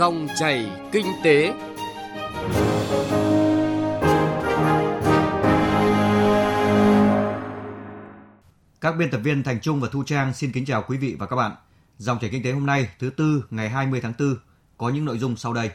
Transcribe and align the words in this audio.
Dòng 0.00 0.28
chảy 0.38 0.70
kinh 0.92 1.06
tế. 1.24 1.52
Các 8.80 8.92
biên 8.98 9.10
tập 9.10 9.18
viên 9.18 9.42
Thành 9.42 9.60
Trung 9.60 9.80
và 9.80 9.88
Thu 9.92 10.02
Trang 10.06 10.34
xin 10.34 10.52
kính 10.52 10.64
chào 10.64 10.84
quý 10.88 10.98
vị 10.98 11.16
và 11.18 11.26
các 11.26 11.36
bạn. 11.36 11.52
Dòng 11.98 12.18
chảy 12.20 12.30
kinh 12.30 12.42
tế 12.42 12.52
hôm 12.52 12.66
nay, 12.66 12.88
thứ 12.98 13.10
tư 13.10 13.44
ngày 13.50 13.68
20 13.68 14.00
tháng 14.00 14.12
4 14.18 14.36
có 14.78 14.88
những 14.88 15.04
nội 15.04 15.18
dung 15.18 15.36
sau 15.36 15.52
đây. 15.52 15.70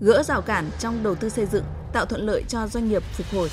Gỡ 0.00 0.22
rào 0.22 0.42
cản 0.42 0.70
trong 0.78 1.02
đầu 1.02 1.14
tư 1.14 1.28
xây 1.28 1.46
dựng, 1.46 1.64
tạo 1.92 2.06
thuận 2.06 2.26
lợi 2.26 2.42
cho 2.48 2.66
doanh 2.66 2.88
nghiệp 2.88 3.02
phục 3.02 3.26
hồi. 3.32 3.48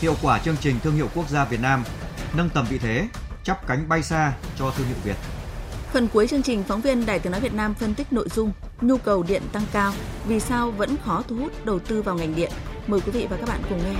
Hiệu 0.00 0.14
quả 0.22 0.38
chương 0.38 0.56
trình 0.60 0.76
thương 0.82 0.94
hiệu 0.94 1.08
quốc 1.14 1.28
gia 1.28 1.44
Việt 1.44 1.60
Nam, 1.60 1.84
nâng 2.36 2.50
tầm 2.54 2.66
vị 2.70 2.78
thế, 2.78 3.08
chắp 3.44 3.66
cánh 3.66 3.88
bay 3.88 4.02
xa 4.02 4.32
cho 4.58 4.70
thương 4.76 4.86
hiệu 4.86 4.96
Việt. 5.04 5.16
Phần 5.94 6.08
cuối 6.12 6.26
chương 6.26 6.42
trình, 6.42 6.62
phóng 6.62 6.80
viên 6.80 7.06
Đài 7.06 7.18
Tiếng 7.18 7.32
Nói 7.32 7.40
Việt 7.40 7.54
Nam 7.54 7.74
phân 7.74 7.94
tích 7.94 8.12
nội 8.12 8.28
dung 8.34 8.52
nhu 8.80 8.96
cầu 8.96 9.22
điện 9.22 9.42
tăng 9.52 9.62
cao, 9.72 9.92
vì 10.28 10.40
sao 10.40 10.70
vẫn 10.70 10.96
khó 10.96 11.22
thu 11.28 11.36
hút 11.36 11.64
đầu 11.64 11.78
tư 11.78 12.02
vào 12.02 12.16
ngành 12.16 12.34
điện. 12.36 12.50
Mời 12.86 13.00
quý 13.00 13.12
vị 13.12 13.26
và 13.30 13.36
các 13.36 13.48
bạn 13.48 13.60
cùng 13.68 13.78
nghe. 13.78 13.94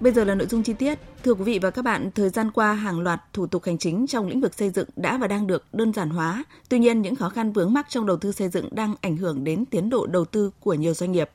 Bây 0.00 0.12
giờ 0.12 0.24
là 0.24 0.34
nội 0.34 0.46
dung 0.46 0.62
chi 0.62 0.72
tiết. 0.72 0.98
Thưa 1.24 1.34
quý 1.34 1.44
vị 1.44 1.58
và 1.58 1.70
các 1.70 1.82
bạn, 1.82 2.10
thời 2.14 2.28
gian 2.28 2.50
qua 2.50 2.72
hàng 2.72 3.00
loạt 3.00 3.22
thủ 3.32 3.46
tục 3.46 3.64
hành 3.64 3.78
chính 3.78 4.06
trong 4.06 4.28
lĩnh 4.28 4.40
vực 4.40 4.54
xây 4.54 4.70
dựng 4.70 4.88
đã 4.96 5.18
và 5.18 5.26
đang 5.26 5.46
được 5.46 5.64
đơn 5.74 5.92
giản 5.92 6.10
hóa. 6.10 6.44
Tuy 6.68 6.78
nhiên, 6.78 7.02
những 7.02 7.16
khó 7.16 7.28
khăn 7.28 7.52
vướng 7.52 7.72
mắc 7.72 7.86
trong 7.88 8.06
đầu 8.06 8.16
tư 8.16 8.32
xây 8.32 8.48
dựng 8.48 8.68
đang 8.72 8.94
ảnh 9.00 9.16
hưởng 9.16 9.44
đến 9.44 9.64
tiến 9.64 9.90
độ 9.90 10.06
đầu 10.06 10.24
tư 10.24 10.50
của 10.60 10.74
nhiều 10.74 10.94
doanh 10.94 11.12
nghiệp. 11.12 11.30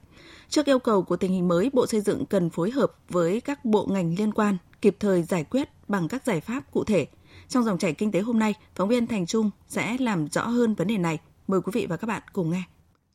Trước 0.49 0.65
yêu 0.65 0.79
cầu 0.79 1.01
của 1.01 1.17
tình 1.17 1.31
hình 1.31 1.47
mới, 1.47 1.69
Bộ 1.73 1.87
Xây 1.87 2.01
dựng 2.01 2.25
cần 2.25 2.49
phối 2.49 2.71
hợp 2.71 2.91
với 3.09 3.41
các 3.41 3.65
bộ 3.65 3.87
ngành 3.89 4.15
liên 4.17 4.33
quan 4.33 4.57
kịp 4.81 4.95
thời 4.99 5.23
giải 5.23 5.43
quyết 5.43 5.69
bằng 5.87 6.07
các 6.07 6.25
giải 6.25 6.41
pháp 6.41 6.63
cụ 6.71 6.83
thể. 6.83 7.07
Trong 7.51 7.63
dòng 7.63 7.77
chảy 7.77 7.93
kinh 7.93 8.11
tế 8.11 8.19
hôm 8.19 8.39
nay, 8.39 8.53
phóng 8.75 8.89
viên 8.89 9.07
Thành 9.07 9.25
Trung 9.25 9.51
sẽ 9.67 9.97
làm 9.99 10.27
rõ 10.27 10.47
hơn 10.47 10.75
vấn 10.75 10.87
đề 10.87 10.97
này. 10.97 11.19
Mời 11.47 11.61
quý 11.61 11.71
vị 11.73 11.85
và 11.89 11.97
các 11.97 12.07
bạn 12.07 12.21
cùng 12.33 12.51
nghe. 12.51 12.63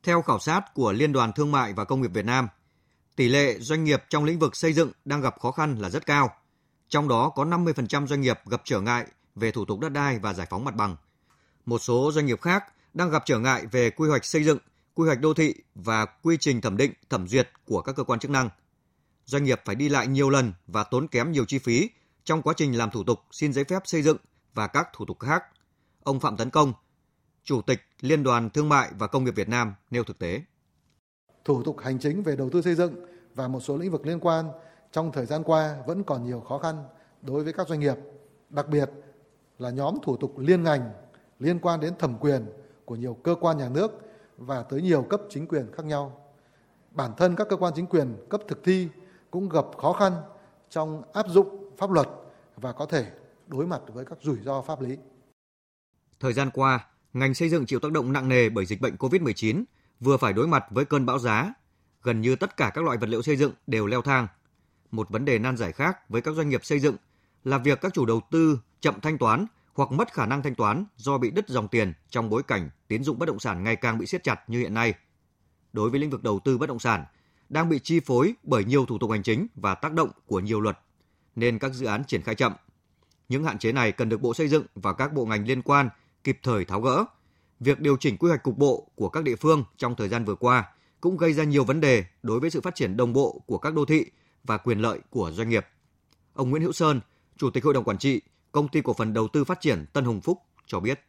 Theo 0.03 0.23
khảo 0.23 0.39
sát 0.39 0.75
của 0.75 0.93
Liên 0.93 1.13
đoàn 1.13 1.33
Thương 1.33 1.53
mại 1.53 1.73
và 1.73 1.85
Công 1.85 2.03
nghiệp 2.03 2.11
Việt 2.15 2.25
Nam, 2.25 2.49
tỷ 3.17 3.29
lệ 3.29 3.59
doanh 3.59 3.85
nghiệp 3.85 4.03
trong 4.09 4.25
lĩnh 4.25 4.39
vực 4.39 4.57
xây 4.57 4.73
dựng 4.73 4.93
đang 5.05 5.21
gặp 5.21 5.41
khó 5.41 5.51
khăn 5.51 5.79
là 5.79 5.91
rất 5.91 6.07
cao. 6.07 6.31
Trong 6.89 7.09
đó 7.09 7.29
có 7.29 7.45
50% 7.45 8.07
doanh 8.07 8.21
nghiệp 8.21 8.41
gặp 8.47 8.61
trở 8.65 8.81
ngại 8.81 9.07
về 9.35 9.51
thủ 9.51 9.65
tục 9.65 9.81
đất 9.81 9.89
đai 9.89 10.19
và 10.19 10.33
giải 10.33 10.47
phóng 10.51 10.65
mặt 10.65 10.75
bằng. 10.75 10.97
Một 11.67 11.79
số 11.79 12.13
doanh 12.13 12.27
nghiệp 12.27 12.41
khác 12.41 12.65
đang 12.95 13.11
gặp 13.11 13.23
trở 13.27 13.39
ngại 13.39 13.67
về 13.67 13.91
quy 13.91 14.09
hoạch 14.09 14.25
xây 14.25 14.45
dựng, 14.45 14.59
quy 14.95 15.07
hoạch 15.07 15.21
đô 15.21 15.35
thị 15.35 15.55
và 15.75 16.05
quy 16.05 16.37
trình 16.41 16.61
thẩm 16.61 16.77
định, 16.77 16.93
thẩm 17.11 17.29
duyệt 17.29 17.51
của 17.65 17.81
các 17.81 17.97
cơ 17.97 18.05
quan 18.05 18.19
chức 18.19 18.31
năng. 18.31 18.49
Doanh 19.25 19.45
nghiệp 19.45 19.61
phải 19.65 19.75
đi 19.75 19.89
lại 19.89 20.07
nhiều 20.07 20.31
lần 20.31 20.53
và 20.67 20.85
tốn 20.85 21.09
kém 21.09 21.33
nhiều 21.33 21.45
chi 21.45 21.59
phí 21.59 21.91
trong 22.27 22.43
quá 22.43 22.55
trình 22.57 22.79
làm 22.79 22.91
thủ 22.91 23.05
tục 23.05 23.19
xin 23.31 23.53
giấy 23.53 23.65
phép 23.65 23.83
xây 23.85 24.03
dựng 24.03 24.17
và 24.55 24.67
các 24.67 24.89
thủ 24.93 25.05
tục 25.05 25.21
khác. 25.21 25.45
Ông 26.03 26.21
Phạm 26.21 26.37
Tấn 26.37 26.51
Công, 26.51 26.73
Chủ 27.45 27.63
tịch 27.63 27.81
Liên 28.01 28.23
đoàn 28.23 28.51
Thương 28.51 28.69
mại 28.69 28.91
và 28.99 29.07
Công 29.07 29.25
nghiệp 29.25 29.35
Việt 29.37 29.49
Nam 29.49 29.75
nêu 29.91 30.05
thực 30.05 30.19
tế. 30.19 30.43
Thủ 31.45 31.63
tục 31.63 31.77
hành 31.79 31.99
chính 31.99 32.23
về 32.23 32.37
đầu 32.37 32.51
tư 32.51 32.63
xây 32.63 32.75
dựng 32.75 33.07
và 33.35 33.49
một 33.49 33.61
số 33.61 33.77
lĩnh 33.77 33.91
vực 33.91 34.07
liên 34.07 34.21
quan 34.21 34.49
trong 34.93 35.13
thời 35.13 35.27
gian 35.27 35.43
qua 35.43 35.77
vẫn 35.87 36.05
còn 36.05 36.25
nhiều 36.25 36.41
khó 36.41 36.59
khăn 36.59 36.85
đối 37.23 37.45
với 37.45 37.53
các 37.53 37.69
doanh 37.69 37.81
nghiệp, 37.81 37.97
đặc 38.51 38.69
biệt 38.69 38.91
là 39.59 39.71
nhóm 39.71 39.99
thủ 40.03 40.17
tục 40.17 40.39
liên 40.39 40.63
ngành 40.63 40.91
liên 41.39 41.59
quan 41.59 41.81
đến 41.81 41.95
thẩm 41.99 42.19
quyền 42.19 42.47
của 42.85 42.97
nhiều 42.97 43.15
cơ 43.15 43.35
quan 43.41 43.59
nhà 43.59 43.69
nước 43.69 43.93
và 44.37 44.63
tới 44.63 44.83
nhiều 44.83 45.03
cấp 45.03 45.21
chính 45.31 45.47
quyền 45.47 45.73
khác 45.73 45.87
nhau. 45.87 46.21
Bản 46.91 47.13
thân 47.17 47.37
các 47.37 47.47
cơ 47.51 47.57
quan 47.57 47.73
chính 47.77 47.87
quyền 47.87 48.27
cấp 48.29 48.41
thực 48.49 48.65
thi 48.65 48.89
cũng 49.31 49.49
gặp 49.49 49.65
khó 49.79 49.93
khăn 49.93 50.13
trong 50.71 51.03
áp 51.13 51.29
dụng 51.29 51.66
pháp 51.79 51.91
luật 51.91 52.09
và 52.57 52.73
có 52.73 52.87
thể 52.87 53.13
đối 53.47 53.67
mặt 53.67 53.81
với 53.93 54.05
các 54.05 54.19
rủi 54.23 54.39
ro 54.39 54.63
pháp 54.63 54.81
lý. 54.81 54.97
Thời 56.21 56.33
gian 56.33 56.51
qua, 56.51 56.87
ngành 57.13 57.35
xây 57.35 57.49
dựng 57.49 57.67
chịu 57.67 57.81
tác 57.81 57.93
động 57.93 58.13
nặng 58.13 58.29
nề 58.29 58.49
bởi 58.49 58.67
dịch 58.67 58.81
bệnh 58.81 58.97
COVID-19, 58.97 59.65
vừa 60.01 60.17
phải 60.17 60.33
đối 60.33 60.47
mặt 60.47 60.65
với 60.71 60.85
cơn 60.85 61.07
bão 61.07 61.19
giá. 61.19 61.55
Gần 62.03 62.21
như 62.21 62.37
tất 62.37 62.57
cả 62.57 62.71
các 62.75 62.85
loại 62.85 62.99
vật 62.99 63.07
liệu 63.07 63.23
xây 63.23 63.37
dựng 63.37 63.53
đều 63.67 63.87
leo 63.87 64.03
thang. 64.03 64.27
Một 64.91 65.11
vấn 65.11 65.25
đề 65.25 65.39
nan 65.39 65.57
giải 65.57 65.73
khác 65.73 66.09
với 66.09 66.23
các 66.23 66.35
doanh 66.35 66.49
nghiệp 66.49 66.65
xây 66.65 66.79
dựng 66.79 66.97
là 67.45 67.59
việc 67.59 67.81
các 67.81 67.95
chủ 67.95 68.07
đầu 68.07 68.21
tư 68.31 68.61
chậm 68.81 69.01
thanh 69.01 69.19
toán 69.19 69.47
hoặc 69.75 69.93
mất 69.93 70.13
khả 70.13 70.27
năng 70.27 70.43
thanh 70.43 70.55
toán 70.55 70.85
do 70.97 71.19
bị 71.19 71.31
đứt 71.31 71.49
dòng 71.49 71.69
tiền 71.69 71.93
trong 72.11 72.31
bối 72.31 72.43
cảnh 72.43 72.71
tín 72.89 73.05
dụng 73.05 73.19
bất 73.19 73.27
động 73.27 73.39
sản 73.39 73.65
ngày 73.65 73.77
càng 73.77 73.99
bị 73.99 74.07
siết 74.07 74.25
chặt 74.25 74.41
như 74.47 74.59
hiện 74.59 74.75
nay. 74.75 74.95
Đối 75.73 75.91
với 75.91 76.01
lĩnh 76.01 76.11
vực 76.11 76.23
đầu 76.23 76.41
tư 76.45 76.59
bất 76.59 76.67
động 76.67 76.79
sản, 76.79 77.05
đang 77.49 77.69
bị 77.69 77.79
chi 77.79 78.01
phối 78.01 78.35
bởi 78.43 78.65
nhiều 78.65 78.87
thủ 78.87 78.99
tục 78.99 79.11
hành 79.11 79.23
chính 79.23 79.47
và 79.55 79.75
tác 79.75 79.93
động 79.93 80.11
của 80.27 80.41
nhiều 80.41 80.61
luật, 80.61 80.79
nên 81.37 81.59
các 81.59 81.75
dự 81.75 81.87
án 81.87 82.05
triển 82.05 82.23
khai 82.23 82.35
chậm. 82.35 82.53
Những 83.29 83.45
hạn 83.45 83.59
chế 83.59 83.73
này 83.73 83.93
cần 83.93 84.09
được 84.09 84.21
Bộ 84.21 84.35
Xây 84.35 84.49
dựng 84.49 84.67
và 84.75 84.93
các 84.93 85.13
bộ 85.13 85.27
ngành 85.27 85.47
liên 85.47 85.63
quan 85.63 85.89
kịp 86.25 86.39
thời 86.43 86.65
tháo 86.65 86.81
gỡ. 86.81 87.05
Việc 87.61 87.81
điều 87.81 87.97
chỉnh 87.97 88.17
quy 88.17 88.29
hoạch 88.29 88.43
cục 88.43 88.59
bộ 88.59 88.91
của 88.95 89.09
các 89.09 89.25
địa 89.25 89.37
phương 89.37 89.65
trong 89.77 89.95
thời 89.97 90.09
gian 90.09 90.25
vừa 90.25 90.35
qua 90.35 90.65
cũng 91.01 91.17
gây 91.17 91.33
ra 91.33 91.45
nhiều 91.45 91.65
vấn 91.65 91.81
đề 91.81 92.05
đối 92.23 92.41
với 92.41 92.51
sự 92.51 92.61
phát 92.61 92.75
triển 92.75 92.97
đồng 92.97 93.13
bộ 93.13 93.43
của 93.47 93.59
các 93.59 93.75
đô 93.75 93.85
thị 93.85 94.07
và 94.45 94.57
quyền 94.57 94.79
lợi 94.79 95.01
của 95.11 95.31
doanh 95.31 95.49
nghiệp. 95.49 95.67
Ông 96.35 96.51
Nguyễn 96.51 96.63
Hữu 96.63 96.73
Sơn, 96.73 97.01
Chủ 97.37 97.51
tịch 97.51 97.65
Hội 97.65 97.75
đồng 97.75 97.85
Quản 97.85 97.99
trị, 97.99 98.21
Công 98.53 98.69
ty 98.69 98.81
Cổ 98.81 98.93
phần 98.93 99.13
Đầu 99.13 99.29
tư 99.29 99.45
Phát 99.45 99.61
triển 99.61 99.87
Tân 99.93 100.05
Hùng 100.05 100.21
Phúc 100.21 100.39
cho 100.67 100.81
biết. 100.81 101.01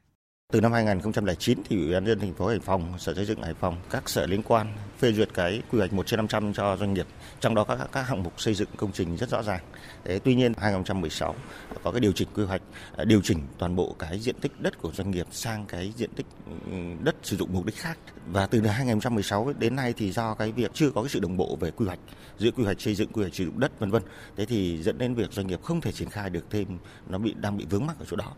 Từ 0.53 0.61
năm 0.61 0.71
2009 0.71 1.59
thì 1.69 1.75
Ủy 1.75 1.93
ban 1.93 2.05
nhân 2.05 2.19
thành 2.19 2.33
phố 2.33 2.47
Hải 2.47 2.59
Phòng, 2.59 2.99
Sở 2.99 3.13
Xây 3.13 3.25
dựng 3.25 3.41
Hải 3.41 3.53
Phòng, 3.53 3.77
các 3.89 4.09
sở 4.09 4.25
liên 4.25 4.41
quan 4.43 4.67
phê 4.99 5.11
duyệt 5.11 5.33
cái 5.33 5.61
quy 5.71 5.79
hoạch 5.79 5.93
1 5.93 6.07
trên 6.07 6.17
500 6.17 6.53
cho 6.53 6.77
doanh 6.77 6.93
nghiệp, 6.93 7.05
trong 7.39 7.55
đó 7.55 7.63
các 7.63 7.79
các 7.91 8.01
hạng 8.01 8.23
mục 8.23 8.41
xây 8.41 8.53
dựng 8.53 8.67
công 8.77 8.91
trình 8.91 9.17
rất 9.17 9.29
rõ 9.29 9.43
ràng. 9.43 9.63
Thế, 10.03 10.19
tuy 10.19 10.35
nhiên 10.35 10.53
2016 10.57 11.35
có 11.83 11.91
cái 11.91 11.99
điều 11.99 12.11
chỉnh 12.11 12.27
quy 12.35 12.43
hoạch, 12.43 12.61
à, 12.95 13.03
điều 13.03 13.21
chỉnh 13.23 13.39
toàn 13.57 13.75
bộ 13.75 13.95
cái 13.99 14.19
diện 14.19 14.35
tích 14.41 14.61
đất 14.61 14.81
của 14.81 14.91
doanh 14.91 15.11
nghiệp 15.11 15.27
sang 15.31 15.65
cái 15.67 15.93
diện 15.97 16.09
tích 16.15 16.25
ừ, 16.45 16.77
đất 17.03 17.15
sử 17.23 17.37
dụng 17.37 17.49
mục 17.53 17.65
đích 17.65 17.77
khác. 17.77 17.97
Và 18.27 18.45
từ 18.45 18.61
năm 18.61 18.73
2016 18.73 19.53
đến 19.59 19.75
nay 19.75 19.93
thì 19.97 20.11
do 20.11 20.33
cái 20.33 20.51
việc 20.51 20.71
chưa 20.73 20.91
có 20.91 21.01
cái 21.01 21.09
sự 21.09 21.19
đồng 21.19 21.37
bộ 21.37 21.57
về 21.59 21.71
quy 21.71 21.85
hoạch 21.85 21.99
giữa 22.37 22.51
quy 22.51 22.63
hoạch 22.63 22.81
xây 22.81 22.95
dựng, 22.95 23.11
quy 23.13 23.21
hoạch 23.21 23.35
sử 23.35 23.45
dụng 23.45 23.59
đất 23.59 23.79
vân 23.79 23.91
vân, 23.91 24.03
thế 24.37 24.45
thì 24.45 24.83
dẫn 24.83 24.97
đến 24.97 25.15
việc 25.15 25.31
doanh 25.31 25.47
nghiệp 25.47 25.63
không 25.63 25.81
thể 25.81 25.91
triển 25.91 26.09
khai 26.09 26.29
được 26.29 26.45
thêm, 26.49 26.77
nó 27.09 27.17
bị 27.17 27.33
đang 27.37 27.57
bị 27.57 27.65
vướng 27.69 27.85
mắc 27.85 27.99
ở 27.99 28.05
chỗ 28.09 28.15
đó. 28.15 28.33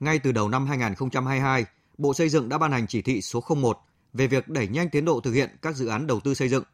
Ngay 0.00 0.18
từ 0.18 0.32
đầu 0.32 0.48
năm 0.48 0.66
2022, 0.66 1.64
Bộ 1.98 2.14
Xây 2.14 2.28
dựng 2.28 2.48
đã 2.48 2.58
ban 2.58 2.72
hành 2.72 2.86
chỉ 2.86 3.02
thị 3.02 3.22
số 3.22 3.44
01 3.56 3.78
về 4.12 4.26
việc 4.26 4.48
đẩy 4.48 4.68
nhanh 4.68 4.90
tiến 4.90 5.04
độ 5.04 5.20
thực 5.20 5.32
hiện 5.32 5.56
các 5.62 5.76
dự 5.76 5.86
án 5.86 6.06
đầu 6.06 6.20
tư 6.20 6.34
xây 6.34 6.48
dựng. 6.48 6.64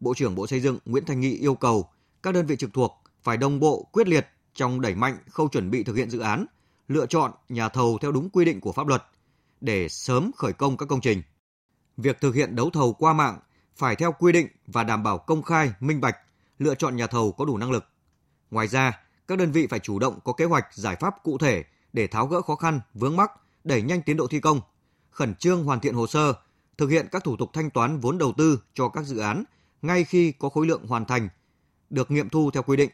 Bộ 0.00 0.14
trưởng 0.14 0.34
Bộ 0.34 0.46
Xây 0.46 0.60
dựng 0.60 0.78
Nguyễn 0.84 1.04
Thành 1.04 1.20
Nghị 1.20 1.36
yêu 1.36 1.54
cầu 1.54 1.88
các 2.22 2.34
đơn 2.34 2.46
vị 2.46 2.56
trực 2.56 2.72
thuộc 2.72 3.02
phải 3.22 3.36
đồng 3.36 3.60
bộ 3.60 3.88
quyết 3.92 4.08
liệt 4.08 4.26
trong 4.54 4.80
đẩy 4.80 4.94
mạnh 4.94 5.18
khâu 5.30 5.48
chuẩn 5.48 5.70
bị 5.70 5.82
thực 5.82 5.96
hiện 5.96 6.10
dự 6.10 6.18
án, 6.18 6.46
lựa 6.88 7.06
chọn 7.06 7.32
nhà 7.48 7.68
thầu 7.68 7.98
theo 8.00 8.12
đúng 8.12 8.30
quy 8.30 8.44
định 8.44 8.60
của 8.60 8.72
pháp 8.72 8.86
luật 8.86 9.02
để 9.60 9.88
sớm 9.88 10.30
khởi 10.36 10.52
công 10.52 10.76
các 10.76 10.86
công 10.88 11.00
trình. 11.00 11.22
Việc 11.96 12.20
thực 12.20 12.34
hiện 12.34 12.56
đấu 12.56 12.70
thầu 12.70 12.92
qua 12.92 13.12
mạng 13.12 13.38
phải 13.76 13.96
theo 13.96 14.12
quy 14.12 14.32
định 14.32 14.48
và 14.66 14.84
đảm 14.84 15.02
bảo 15.02 15.18
công 15.18 15.42
khai, 15.42 15.72
minh 15.80 16.00
bạch, 16.00 16.16
lựa 16.58 16.74
chọn 16.74 16.96
nhà 16.96 17.06
thầu 17.06 17.32
có 17.32 17.44
đủ 17.44 17.58
năng 17.58 17.70
lực. 17.70 17.84
Ngoài 18.50 18.68
ra, 18.68 19.00
các 19.28 19.38
đơn 19.38 19.52
vị 19.52 19.66
phải 19.66 19.78
chủ 19.78 19.98
động 19.98 20.18
có 20.24 20.32
kế 20.32 20.44
hoạch 20.44 20.66
giải 20.74 20.96
pháp 20.96 21.14
cụ 21.22 21.38
thể 21.38 21.64
để 21.98 22.06
tháo 22.06 22.26
gỡ 22.26 22.42
khó 22.42 22.54
khăn, 22.54 22.80
vướng 22.94 23.16
mắc, 23.16 23.32
đẩy 23.64 23.82
nhanh 23.82 24.02
tiến 24.02 24.16
độ 24.16 24.26
thi 24.26 24.40
công, 24.40 24.60
khẩn 25.10 25.34
trương 25.34 25.64
hoàn 25.64 25.80
thiện 25.80 25.94
hồ 25.94 26.06
sơ, 26.06 26.32
thực 26.76 26.88
hiện 26.88 27.06
các 27.12 27.24
thủ 27.24 27.36
tục 27.36 27.50
thanh 27.52 27.70
toán 27.70 27.98
vốn 27.98 28.18
đầu 28.18 28.32
tư 28.36 28.60
cho 28.74 28.88
các 28.88 29.04
dự 29.04 29.18
án 29.18 29.44
ngay 29.82 30.04
khi 30.04 30.32
có 30.32 30.48
khối 30.48 30.66
lượng 30.66 30.86
hoàn 30.86 31.04
thành, 31.04 31.28
được 31.90 32.10
nghiệm 32.10 32.28
thu 32.28 32.50
theo 32.50 32.62
quy 32.62 32.76
định, 32.76 32.90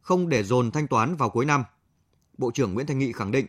không 0.00 0.28
để 0.28 0.42
dồn 0.42 0.70
thanh 0.70 0.86
toán 0.86 1.16
vào 1.16 1.28
cuối 1.30 1.44
năm. 1.44 1.64
Bộ 2.38 2.50
trưởng 2.50 2.74
Nguyễn 2.74 2.86
Thanh 2.86 2.98
Nghị 2.98 3.12
khẳng 3.12 3.32
định, 3.32 3.46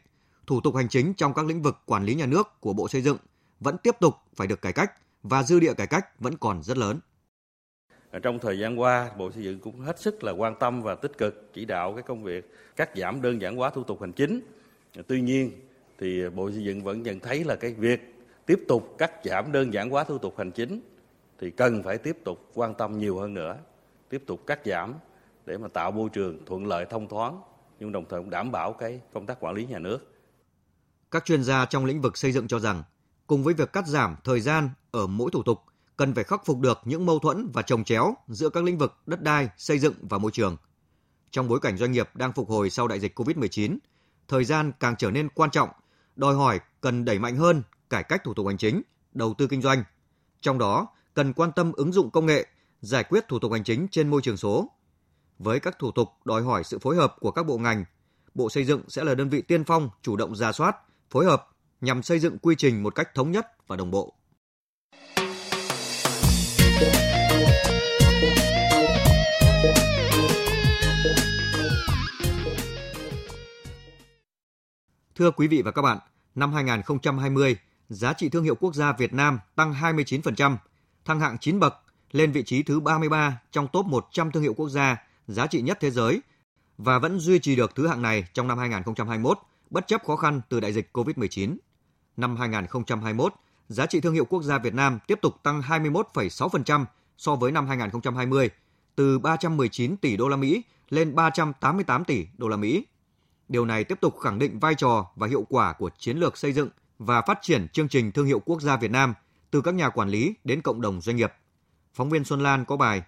thủ 0.48 0.62
tục 0.62 0.76
hành 0.76 0.90
chính 0.90 1.14
trong 1.14 1.34
các 1.34 1.46
lĩnh 1.46 1.62
vực 1.62 1.78
quản 1.86 2.06
lý 2.06 2.16
nhà 2.16 2.26
nước 2.26 2.62
của 2.62 2.74
Bộ 2.74 2.88
Xây 2.88 3.02
dựng 3.02 3.18
vẫn 3.60 3.78
tiếp 3.78 3.96
tục 4.00 4.16
phải 4.36 4.48
được 4.48 4.62
cải 4.62 4.74
cách 4.74 4.92
và 5.24 5.44
dư 5.44 5.60
địa 5.60 5.74
cải 5.74 5.88
cách 5.88 6.20
vẫn 6.20 6.38
còn 6.38 6.64
rất 6.64 6.78
lớn. 6.78 7.00
Trong 8.24 8.40
thời 8.40 8.60
gian 8.60 8.80
qua, 8.80 9.12
Bộ 9.18 9.32
Xây 9.32 9.44
dựng 9.44 9.60
cũng 9.60 9.80
hết 9.80 10.02
sức 10.02 10.24
là 10.24 10.32
quan 10.32 10.56
tâm 10.60 10.82
và 10.82 10.96
tích 10.96 11.18
cực 11.18 11.50
chỉ 11.54 11.66
đạo 11.66 11.94
cái 11.94 12.04
công 12.04 12.24
việc 12.24 12.54
cắt 12.76 12.90
giảm 12.96 13.22
đơn 13.22 13.42
giản 13.42 13.56
hóa 13.56 13.70
thủ 13.70 13.84
tục 13.84 14.02
hành 14.02 14.14
chính 14.14 14.42
Tuy 15.08 15.22
nhiên 15.22 15.52
thì 16.00 16.30
Bộ 16.30 16.52
Xây 16.52 16.64
dựng 16.64 16.84
vẫn 16.84 17.04
nhận 17.04 17.20
thấy 17.20 17.44
là 17.44 17.56
cái 17.56 17.74
việc 17.74 18.16
tiếp 18.46 18.60
tục 18.68 18.96
cắt 18.98 19.12
giảm 19.24 19.52
đơn 19.52 19.74
giản 19.74 19.90
hóa 19.90 20.04
thủ 20.04 20.18
tục 20.18 20.36
hành 20.38 20.52
chính 20.52 20.82
thì 21.40 21.52
cần 21.52 21.84
phải 21.84 21.98
tiếp 21.98 22.18
tục 22.24 22.52
quan 22.54 22.74
tâm 22.74 23.00
nhiều 23.00 23.20
hơn 23.20 23.34
nữa, 23.34 23.58
tiếp 24.10 24.24
tục 24.28 24.48
cắt 24.48 24.60
giảm 24.66 24.94
để 25.46 25.58
mà 25.58 25.68
tạo 25.68 25.92
môi 25.92 26.10
trường 26.10 26.46
thuận 26.46 26.66
lợi 26.66 26.86
thông 26.90 27.08
thoáng 27.08 27.42
nhưng 27.80 27.92
đồng 27.92 28.06
thời 28.10 28.20
cũng 28.20 28.30
đảm 28.30 28.52
bảo 28.52 28.74
cái 28.74 29.02
công 29.14 29.26
tác 29.26 29.40
quản 29.40 29.56
lý 29.56 29.66
nhà 29.66 29.80
nước. 29.80 30.14
Các 31.12 31.26
chuyên 31.26 31.44
gia 31.44 31.66
trong 31.66 31.86
lĩnh 31.86 32.02
vực 32.02 32.18
xây 32.18 32.32
dựng 32.32 32.48
cho 32.48 32.60
rằng 32.60 32.84
cùng 33.28 33.44
với 33.44 33.54
việc 33.54 33.74
cắt 33.74 33.88
giảm 33.88 34.16
thời 34.24 34.42
gian 34.42 34.70
ở 34.92 35.08
mỗi 35.08 35.32
thủ 35.32 35.44
tục 35.44 35.60
cần 35.98 36.14
phải 36.14 36.24
khắc 36.24 36.46
phục 36.46 36.60
được 36.60 36.80
những 36.86 37.06
mâu 37.06 37.20
thuẫn 37.20 37.50
và 37.54 37.62
trồng 37.62 37.84
chéo 37.84 38.16
giữa 38.28 38.50
các 38.50 38.64
lĩnh 38.64 38.78
vực 38.78 38.94
đất 39.06 39.22
đai, 39.22 39.50
xây 39.58 39.80
dựng 39.80 39.94
và 40.02 40.18
môi 40.18 40.32
trường. 40.32 40.58
Trong 41.32 41.48
bối 41.48 41.60
cảnh 41.60 41.78
doanh 41.78 41.92
nghiệp 41.92 42.10
đang 42.14 42.34
phục 42.34 42.50
hồi 42.50 42.70
sau 42.70 42.88
đại 42.88 43.00
dịch 43.00 43.20
COVID-19, 43.20 43.78
thời 44.28 44.44
gian 44.44 44.72
càng 44.80 44.96
trở 44.98 45.12
nên 45.12 45.30
quan 45.30 45.52
trọng, 45.52 45.70
đòi 46.16 46.36
hỏi 46.36 46.60
cần 46.82 47.06
đẩy 47.06 47.20
mạnh 47.20 47.36
hơn 47.36 47.64
cải 47.90 48.04
cách 48.04 48.22
thủ 48.24 48.34
tục 48.34 48.48
hành 48.48 48.58
chính, 48.58 48.82
đầu 49.14 49.34
tư 49.38 49.48
kinh 49.48 49.62
doanh. 49.62 49.84
Trong 50.42 50.58
đó, 50.58 50.88
cần 51.14 51.34
quan 51.34 51.52
tâm 51.52 51.72
ứng 51.72 51.92
dụng 51.92 52.12
công 52.12 52.26
nghệ, 52.26 52.46
giải 52.82 53.04
quyết 53.04 53.28
thủ 53.28 53.40
tục 53.40 53.52
hành 53.52 53.64
chính 53.64 53.88
trên 53.92 54.10
môi 54.10 54.22
trường 54.22 54.38
số. 54.38 54.70
Với 55.40 55.60
các 55.60 55.80
thủ 55.80 55.92
tục 55.92 56.10
đòi 56.26 56.42
hỏi 56.42 56.64
sự 56.64 56.80
phối 56.80 56.96
hợp 56.96 57.16
của 57.20 57.32
các 57.32 57.46
bộ 57.46 57.58
ngành, 57.58 57.86
Bộ 58.34 58.50
Xây 58.50 58.66
dựng 58.66 58.82
sẽ 58.88 59.04
là 59.04 59.16
đơn 59.16 59.30
vị 59.30 59.42
tiên 59.42 59.64
phong 59.64 59.90
chủ 60.02 60.16
động 60.16 60.36
ra 60.36 60.52
soát, 60.52 60.76
phối 61.10 61.26
hợp 61.26 61.50
nhằm 61.82 62.04
xây 62.04 62.20
dựng 62.20 62.38
quy 62.38 62.56
trình 62.58 62.84
một 62.84 62.96
cách 62.96 63.10
thống 63.16 63.32
nhất 63.32 63.48
và 63.68 63.76
đồng 63.76 63.92
bộ. 63.92 64.14
Thưa 75.16 75.32
quý 75.32 75.48
vị 75.48 75.62
và 75.62 75.72
các 75.72 75.82
bạn, 75.82 75.98
năm 76.36 76.54
2020, 76.54 77.58
giá 77.90 78.14
trị 78.14 78.30
thương 78.30 78.44
hiệu 78.44 78.56
quốc 78.56 78.76
gia 78.76 78.94
Việt 78.94 79.14
Nam 79.14 79.40
tăng 79.56 79.74
29%, 79.74 80.58
thăng 81.06 81.20
hạng 81.20 81.38
9 81.38 81.60
bậc 81.60 81.76
lên 82.12 82.32
vị 82.32 82.44
trí 82.44 82.64
thứ 82.64 82.80
33 82.80 83.42
trong 83.52 83.68
top 83.74 83.86
100 83.86 84.32
thương 84.32 84.44
hiệu 84.44 84.54
quốc 84.54 84.70
gia 84.70 84.98
giá 85.28 85.48
trị 85.48 85.62
nhất 85.62 85.78
thế 85.82 85.92
giới 85.92 86.22
và 86.78 87.00
vẫn 87.00 87.20
duy 87.20 87.40
trì 87.40 87.56
được 87.56 87.76
thứ 87.76 87.88
hạng 87.88 88.02
này 88.02 88.24
trong 88.34 88.48
năm 88.48 88.58
2021 88.58 89.40
bất 89.70 89.88
chấp 89.88 90.04
khó 90.06 90.16
khăn 90.16 90.42
từ 90.50 90.60
đại 90.60 90.74
dịch 90.74 90.90
COVID-19. 90.94 91.56
Năm 92.18 92.36
2021, 92.36 93.34
giá 93.68 93.86
trị 93.86 94.00
thương 94.00 94.14
hiệu 94.14 94.26
quốc 94.26 94.44
gia 94.44 94.58
Việt 94.58 94.74
Nam 94.74 95.00
tiếp 95.08 95.20
tục 95.22 95.44
tăng 95.44 95.62
21,6% 95.62 96.86
so 97.18 97.36
với 97.36 97.52
năm 97.52 97.68
2020, 97.68 98.50
từ 98.96 99.20
319 99.20 99.98
tỷ 99.98 100.18
đô 100.18 100.28
la 100.28 100.38
Mỹ 100.38 100.62
lên 100.90 101.16
388 101.16 102.04
tỷ 102.04 102.28
đô 102.38 102.48
la 102.48 102.58
Mỹ. 102.58 102.86
Điều 103.50 103.66
này 103.66 103.84
tiếp 103.84 104.02
tục 104.02 104.20
khẳng 104.20 104.40
định 104.40 104.60
vai 104.60 104.76
trò 104.76 105.12
và 105.16 105.28
hiệu 105.28 105.46
quả 105.50 105.74
của 105.74 105.90
chiến 105.98 106.18
lược 106.18 106.38
xây 106.38 106.54
dựng 106.54 106.70
và 107.00 107.22
phát 107.22 107.40
triển 107.42 107.68
chương 107.68 107.88
trình 107.88 108.12
thương 108.12 108.26
hiệu 108.26 108.40
quốc 108.40 108.62
gia 108.62 108.78
Việt 108.78 108.92
Nam 108.92 109.14
từ 109.52 109.62
các 109.62 109.74
nhà 109.74 109.90
quản 109.90 110.10
lý 110.10 110.34
đến 110.44 110.62
cộng 110.62 110.82
đồng 110.82 111.02
doanh 111.02 111.16
nghiệp. 111.16 111.34
Phóng 111.94 112.10
viên 112.10 112.24
Xuân 112.24 112.44
Lan 112.44 112.66
có 112.66 112.78
bài 112.78 113.04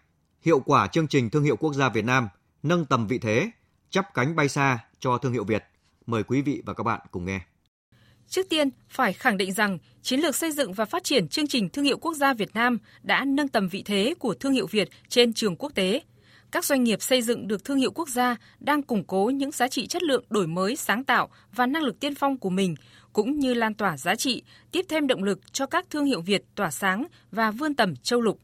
Hiệu 0.45 0.59
quả 0.59 0.87
chương 0.87 1.07
trình 1.07 1.29
thương 1.29 1.43
hiệu 1.43 1.55
quốc 1.55 1.73
gia 1.73 1.89
Việt 1.89 2.05
Nam 2.05 2.27
nâng 2.63 2.85
tầm 2.85 3.07
vị 3.07 3.17
thế, 3.17 3.51
chắp 3.89 4.13
cánh 4.13 4.35
bay 4.35 4.49
xa 4.49 4.79
cho 4.99 5.17
thương 5.17 5.33
hiệu 5.33 5.43
Việt. 5.43 5.63
Mời 6.05 6.23
quý 6.23 6.41
vị 6.41 6.61
và 6.65 6.73
các 6.73 6.83
bạn 6.83 6.99
cùng 7.11 7.25
nghe. 7.25 7.41
Trước 8.27 8.49
tiên, 8.49 8.69
phải 8.89 9.13
khẳng 9.13 9.37
định 9.37 9.53
rằng 9.53 9.77
chiến 10.01 10.19
lược 10.19 10.35
xây 10.35 10.51
dựng 10.51 10.73
và 10.73 10.85
phát 10.85 11.03
triển 11.03 11.27
chương 11.27 11.47
trình 11.47 11.69
thương 11.69 11.85
hiệu 11.85 11.97
quốc 11.97 12.13
gia 12.13 12.33
Việt 12.33 12.53
Nam 12.53 12.77
đã 13.03 13.25
nâng 13.25 13.47
tầm 13.47 13.67
vị 13.67 13.83
thế 13.85 14.13
của 14.19 14.33
thương 14.33 14.53
hiệu 14.53 14.67
Việt 14.67 14.89
trên 15.09 15.33
trường 15.33 15.55
quốc 15.55 15.71
tế. 15.75 16.01
Các 16.55 16.65
doanh 16.65 16.83
nghiệp 16.83 17.01
xây 17.01 17.21
dựng 17.21 17.47
được 17.47 17.65
thương 17.65 17.77
hiệu 17.77 17.91
quốc 17.91 18.09
gia 18.09 18.35
đang 18.59 18.83
củng 18.83 19.03
cố 19.03 19.25
những 19.25 19.51
giá 19.51 19.67
trị 19.67 19.87
chất 19.87 20.03
lượng 20.03 20.25
đổi 20.29 20.47
mới, 20.47 20.75
sáng 20.75 21.03
tạo 21.03 21.29
và 21.55 21.65
năng 21.65 21.83
lực 21.83 21.99
tiên 21.99 22.15
phong 22.15 22.37
của 22.37 22.49
mình, 22.49 22.75
cũng 23.13 23.39
như 23.39 23.53
lan 23.53 23.73
tỏa 23.73 23.97
giá 23.97 24.15
trị, 24.15 24.43
tiếp 24.71 24.85
thêm 24.89 25.07
động 25.07 25.23
lực 25.23 25.53
cho 25.53 25.65
các 25.65 25.85
thương 25.89 26.05
hiệu 26.05 26.21
Việt 26.21 26.43
tỏa 26.55 26.71
sáng 26.71 27.07
và 27.31 27.51
vươn 27.51 27.75
tầm 27.75 27.95
châu 27.95 28.21
lục. 28.21 28.39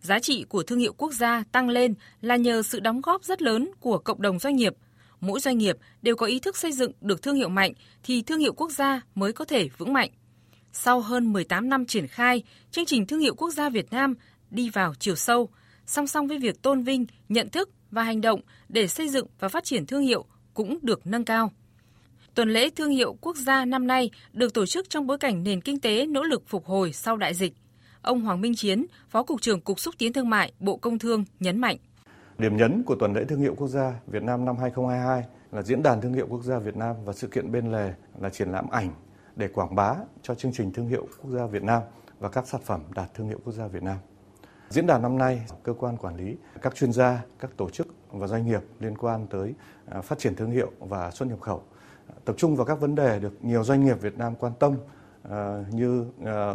Giá 0.00 0.18
trị 0.18 0.44
của 0.48 0.62
thương 0.62 0.78
hiệu 0.78 0.92
quốc 0.92 1.12
gia 1.12 1.44
tăng 1.52 1.68
lên 1.68 1.94
là 2.20 2.36
nhờ 2.36 2.62
sự 2.62 2.80
đóng 2.80 3.00
góp 3.00 3.24
rất 3.24 3.42
lớn 3.42 3.70
của 3.80 3.98
cộng 3.98 4.22
đồng 4.22 4.38
doanh 4.38 4.56
nghiệp– 4.56 4.74
mỗi 5.20 5.40
doanh 5.40 5.58
nghiệp 5.58 5.76
đều 6.02 6.16
có 6.16 6.26
ý 6.26 6.40
thức 6.40 6.56
xây 6.56 6.72
dựng 6.72 6.92
được 7.00 7.22
thương 7.22 7.36
hiệu 7.36 7.48
mạnh 7.48 7.72
thì 8.02 8.22
thương 8.22 8.38
hiệu 8.38 8.52
quốc 8.52 8.72
gia 8.72 9.00
mới 9.14 9.32
có 9.32 9.44
thể 9.44 9.68
vững 9.78 9.92
mạnh. 9.92 10.10
Sau 10.72 11.00
hơn 11.00 11.32
18 11.32 11.68
năm 11.68 11.86
triển 11.86 12.06
khai, 12.06 12.42
chương 12.70 12.86
trình 12.86 13.06
thương 13.06 13.20
hiệu 13.20 13.34
quốc 13.34 13.50
gia 13.50 13.68
Việt 13.68 13.92
Nam 13.92 14.14
đi 14.50 14.70
vào 14.70 14.94
chiều 14.98 15.16
sâu, 15.16 15.48
song 15.88 16.06
song 16.06 16.26
với 16.26 16.38
việc 16.38 16.62
tôn 16.62 16.82
vinh, 16.82 17.06
nhận 17.28 17.48
thức 17.48 17.70
và 17.90 18.02
hành 18.02 18.20
động 18.20 18.40
để 18.68 18.88
xây 18.88 19.08
dựng 19.08 19.26
và 19.40 19.48
phát 19.48 19.64
triển 19.64 19.86
thương 19.86 20.02
hiệu 20.02 20.24
cũng 20.54 20.78
được 20.82 21.06
nâng 21.06 21.24
cao. 21.24 21.50
Tuần 22.34 22.50
lễ 22.50 22.70
thương 22.70 22.90
hiệu 22.90 23.16
quốc 23.20 23.36
gia 23.36 23.64
năm 23.64 23.86
nay 23.86 24.10
được 24.32 24.54
tổ 24.54 24.66
chức 24.66 24.90
trong 24.90 25.06
bối 25.06 25.18
cảnh 25.18 25.42
nền 25.42 25.60
kinh 25.60 25.80
tế 25.80 26.06
nỗ 26.06 26.22
lực 26.22 26.42
phục 26.46 26.66
hồi 26.66 26.92
sau 26.92 27.16
đại 27.16 27.34
dịch. 27.34 27.52
Ông 28.02 28.20
Hoàng 28.20 28.40
Minh 28.40 28.54
Chiến, 28.54 28.86
Phó 29.08 29.22
Cục 29.22 29.42
trưởng 29.42 29.60
Cục 29.60 29.80
Xúc 29.80 29.94
tiến 29.98 30.12
Thương 30.12 30.30
mại, 30.30 30.52
Bộ 30.60 30.76
Công 30.76 30.98
Thương 30.98 31.24
nhấn 31.40 31.58
mạnh. 31.60 31.76
Điểm 32.38 32.56
nhấn 32.56 32.82
của 32.82 32.94
tuần 32.94 33.14
lễ 33.14 33.24
thương 33.24 33.40
hiệu 33.40 33.54
quốc 33.56 33.68
gia 33.68 34.00
Việt 34.06 34.22
Nam 34.22 34.44
năm 34.44 34.56
2022 34.56 35.22
là 35.52 35.62
diễn 35.62 35.82
đàn 35.82 36.00
thương 36.00 36.14
hiệu 36.14 36.26
quốc 36.30 36.42
gia 36.42 36.58
Việt 36.58 36.76
Nam 36.76 36.96
và 37.04 37.12
sự 37.12 37.26
kiện 37.26 37.52
bên 37.52 37.72
lề 37.72 37.92
là 38.20 38.30
triển 38.30 38.50
lãm 38.52 38.70
ảnh 38.70 38.90
để 39.36 39.48
quảng 39.48 39.74
bá 39.74 39.94
cho 40.22 40.34
chương 40.34 40.52
trình 40.52 40.72
thương 40.72 40.88
hiệu 40.88 41.08
quốc 41.22 41.30
gia 41.30 41.46
Việt 41.46 41.62
Nam 41.62 41.82
và 42.18 42.28
các 42.28 42.48
sản 42.48 42.60
phẩm 42.64 42.80
đạt 42.94 43.14
thương 43.14 43.28
hiệu 43.28 43.38
quốc 43.44 43.52
gia 43.52 43.66
Việt 43.66 43.82
Nam. 43.82 43.96
Diễn 44.70 44.86
đàn 44.86 45.02
năm 45.02 45.18
nay, 45.18 45.42
cơ 45.62 45.72
quan 45.72 45.96
quản 45.96 46.16
lý, 46.16 46.36
các 46.62 46.74
chuyên 46.74 46.92
gia, 46.92 47.24
các 47.38 47.50
tổ 47.56 47.70
chức 47.70 47.86
và 48.10 48.26
doanh 48.26 48.46
nghiệp 48.46 48.60
liên 48.80 48.98
quan 48.98 49.26
tới 49.26 49.54
à, 49.86 50.00
phát 50.00 50.18
triển 50.18 50.34
thương 50.34 50.50
hiệu 50.50 50.72
và 50.78 51.10
xuất 51.10 51.28
nhập 51.28 51.40
khẩu 51.40 51.62
à, 52.08 52.14
tập 52.24 52.34
trung 52.38 52.56
vào 52.56 52.66
các 52.66 52.80
vấn 52.80 52.94
đề 52.94 53.18
được 53.18 53.44
nhiều 53.44 53.64
doanh 53.64 53.84
nghiệp 53.84 54.00
Việt 54.00 54.18
Nam 54.18 54.34
quan 54.34 54.52
tâm 54.58 54.76
à, 55.30 55.64
như 55.70 56.04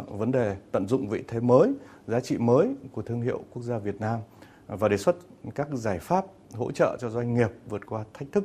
vấn 0.08 0.32
đề 0.32 0.56
tận 0.72 0.88
dụng 0.88 1.08
vị 1.08 1.24
thế 1.28 1.40
mới, 1.40 1.72
giá 2.06 2.20
trị 2.20 2.38
mới 2.38 2.74
của 2.92 3.02
thương 3.02 3.22
hiệu 3.22 3.40
quốc 3.52 3.62
gia 3.62 3.78
Việt 3.78 4.00
Nam 4.00 4.20
và 4.66 4.88
đề 4.88 4.96
xuất 4.96 5.16
các 5.54 5.68
giải 5.72 5.98
pháp 5.98 6.24
hỗ 6.54 6.72
trợ 6.72 6.96
cho 7.00 7.10
doanh 7.10 7.34
nghiệp 7.34 7.50
vượt 7.68 7.86
qua 7.86 8.04
thách 8.14 8.28
thức, 8.32 8.44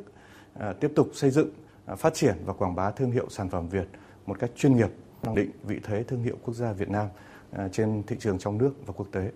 tiếp 0.79 0.91
tục 0.95 1.09
xây 1.13 1.31
dựng, 1.31 1.49
phát 1.97 2.13
triển 2.13 2.35
và 2.45 2.53
quảng 2.53 2.75
bá 2.75 2.91
thương 2.91 3.11
hiệu 3.11 3.25
sản 3.29 3.49
phẩm 3.49 3.69
Việt 3.69 3.87
một 4.25 4.39
cách 4.39 4.51
chuyên 4.55 4.75
nghiệp, 4.75 4.89
khẳng 5.23 5.35
định 5.35 5.51
vị 5.63 5.79
thế 5.83 6.03
thương 6.03 6.23
hiệu 6.23 6.35
quốc 6.43 6.53
gia 6.53 6.71
Việt 6.71 6.89
Nam 6.89 7.07
trên 7.71 8.03
thị 8.07 8.15
trường 8.19 8.39
trong 8.39 8.57
nước 8.57 8.71
và 8.85 8.93
quốc 8.97 9.07
tế. 9.11 9.31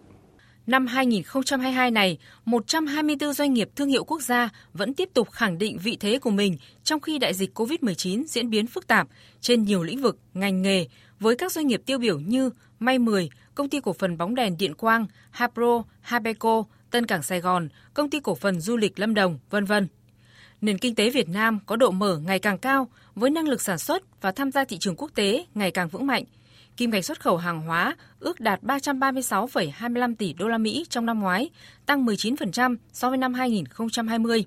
Năm 0.67 0.87
2022 0.87 1.91
này, 1.91 2.17
124 2.45 3.33
doanh 3.33 3.53
nghiệp 3.53 3.69
thương 3.75 3.89
hiệu 3.89 4.03
quốc 4.03 4.21
gia 4.21 4.49
vẫn 4.73 4.93
tiếp 4.93 5.09
tục 5.13 5.31
khẳng 5.31 5.57
định 5.57 5.77
vị 5.77 5.97
thế 5.99 6.19
của 6.19 6.29
mình 6.29 6.57
trong 6.83 6.99
khi 6.99 7.19
đại 7.19 7.33
dịch 7.33 7.59
COVID-19 7.59 8.23
diễn 8.27 8.49
biến 8.49 8.67
phức 8.67 8.87
tạp 8.87 9.07
trên 9.41 9.63
nhiều 9.63 9.83
lĩnh 9.83 10.01
vực, 10.01 10.17
ngành 10.33 10.61
nghề 10.61 10.87
với 11.19 11.35
các 11.35 11.51
doanh 11.51 11.67
nghiệp 11.67 11.81
tiêu 11.85 11.97
biểu 11.97 12.19
như 12.19 12.49
May 12.79 12.99
10, 12.99 13.29
Công 13.55 13.69
ty 13.69 13.79
cổ 13.79 13.93
phần 13.93 14.17
bóng 14.17 14.35
đèn 14.35 14.57
Điện 14.57 14.73
Quang, 14.73 15.07
Hapro, 15.31 15.83
Habeco, 16.01 16.63
Tân 16.91 17.05
Cảng 17.05 17.23
Sài 17.23 17.39
Gòn, 17.39 17.69
Công 17.93 18.09
ty 18.09 18.19
cổ 18.19 18.35
phần 18.35 18.61
du 18.61 18.77
lịch 18.77 18.99
Lâm 18.99 19.13
Đồng, 19.13 19.39
vân 19.49 19.65
vân. 19.65 19.87
Nền 20.61 20.77
kinh 20.77 20.95
tế 20.95 21.09
Việt 21.09 21.29
Nam 21.29 21.59
có 21.65 21.75
độ 21.75 21.91
mở 21.91 22.17
ngày 22.17 22.39
càng 22.39 22.57
cao 22.57 22.87
với 23.15 23.29
năng 23.29 23.47
lực 23.47 23.61
sản 23.61 23.77
xuất 23.77 24.21
và 24.21 24.31
tham 24.31 24.51
gia 24.51 24.65
thị 24.65 24.77
trường 24.79 24.95
quốc 24.95 25.11
tế 25.15 25.45
ngày 25.55 25.71
càng 25.71 25.89
vững 25.89 26.07
mạnh. 26.07 26.23
Kim 26.77 26.89
ngạch 26.89 27.05
xuất 27.05 27.19
khẩu 27.19 27.37
hàng 27.37 27.61
hóa 27.61 27.95
ước 28.19 28.39
đạt 28.39 28.63
336,25 28.63 30.15
tỷ 30.15 30.33
đô 30.33 30.47
la 30.47 30.57
Mỹ 30.57 30.85
trong 30.89 31.05
năm 31.05 31.19
ngoái, 31.19 31.49
tăng 31.85 32.05
19% 32.05 32.75
so 32.93 33.09
với 33.09 33.17
năm 33.17 33.33
2020. 33.33 34.45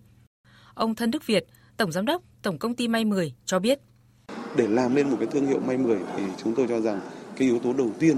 Ông 0.74 0.94
Thân 0.94 1.10
Đức 1.10 1.26
Việt, 1.26 1.46
Tổng 1.76 1.92
giám 1.92 2.06
đốc 2.06 2.22
Tổng 2.42 2.58
công 2.58 2.74
ty 2.74 2.88
May 2.88 3.04
10 3.04 3.34
cho 3.44 3.58
biết. 3.58 3.80
Để 4.56 4.66
làm 4.68 4.94
nên 4.94 5.10
một 5.10 5.16
cái 5.20 5.28
thương 5.32 5.46
hiệu 5.46 5.60
May 5.66 5.78
10 5.78 5.98
thì 6.16 6.22
chúng 6.42 6.54
tôi 6.54 6.66
cho 6.68 6.80
rằng 6.80 7.00
cái 7.36 7.48
yếu 7.48 7.58
tố 7.58 7.72
đầu 7.72 7.90
tiên 7.98 8.16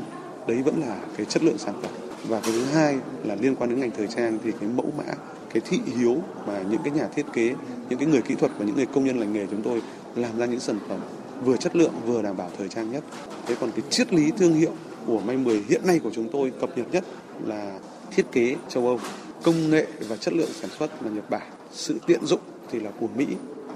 đấy 0.49 0.62
vẫn 0.62 0.81
là 0.81 1.00
cái 1.16 1.26
chất 1.26 1.43
lượng 1.43 1.58
sản 1.58 1.75
phẩm 1.82 1.93
và 2.28 2.40
cái 2.40 2.52
thứ 2.52 2.64
hai 2.64 2.99
là 3.25 3.34
liên 3.34 3.56
quan 3.56 3.70
đến 3.70 3.81
ngành 3.81 3.90
thời 3.90 4.06
trang 4.06 4.38
thì 4.44 4.52
cái 4.60 4.69
mẫu 4.69 4.93
mã 4.99 5.14
cái 5.55 5.62
thị 5.66 5.81
hiếu 5.96 6.22
mà 6.46 6.62
những 6.70 6.81
cái 6.84 6.93
nhà 6.93 7.08
thiết 7.14 7.26
kế 7.32 7.55
những 7.88 7.99
cái 7.99 8.08
người 8.08 8.22
kỹ 8.22 8.34
thuật 8.34 8.52
và 8.58 8.64
những 8.64 8.76
người 8.76 8.87
công 8.87 9.05
nhân 9.05 9.19
lành 9.19 9.32
nghề 9.32 9.46
chúng 9.46 9.62
tôi 9.62 9.82
làm 10.14 10.38
ra 10.38 10.46
những 10.46 10.60
sản 10.60 10.78
phẩm 10.88 11.00
vừa 11.44 11.56
chất 11.56 11.76
lượng 11.76 11.93
vừa 12.06 12.23
đảm 12.23 12.37
bảo 12.37 12.50
thời 12.58 12.69
trang 12.69 12.90
nhất. 12.90 13.05
Thế 13.46 13.56
còn 13.61 13.70
cái 13.73 13.85
triết 13.90 14.12
lý 14.12 14.31
thương 14.31 14.55
hiệu 14.55 14.73
của 15.06 15.20
may 15.20 15.36
10 15.36 15.65
hiện 15.69 15.86
nay 15.86 15.98
của 15.98 16.10
chúng 16.15 16.29
tôi 16.32 16.53
cập 16.60 16.79
nhật 16.79 16.86
nhất 16.93 17.05
là 17.44 17.79
thiết 18.10 18.27
kế 18.32 18.56
châu 18.69 18.86
Âu. 18.86 19.01
Công 19.43 19.70
nghệ 19.70 19.86
và 20.08 20.17
chất 20.17 20.34
lượng 20.34 20.51
sản 20.53 20.70
xuất 20.70 21.03
là 21.03 21.10
Nhật 21.10 21.31
Bản. 21.31 21.51
Sự 21.72 21.98
tiện 22.06 22.27
dụng 22.27 22.41
thì 22.70 22.81
là 22.81 22.91
của 23.01 23.08
Mỹ 23.17 23.27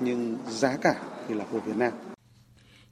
nhưng 0.01 0.37
giá 0.49 0.77
cả 0.77 0.95
thì 1.29 1.35
là 1.35 1.45
của 1.53 1.61
Việt 1.61 1.77
Nam. 1.77 1.93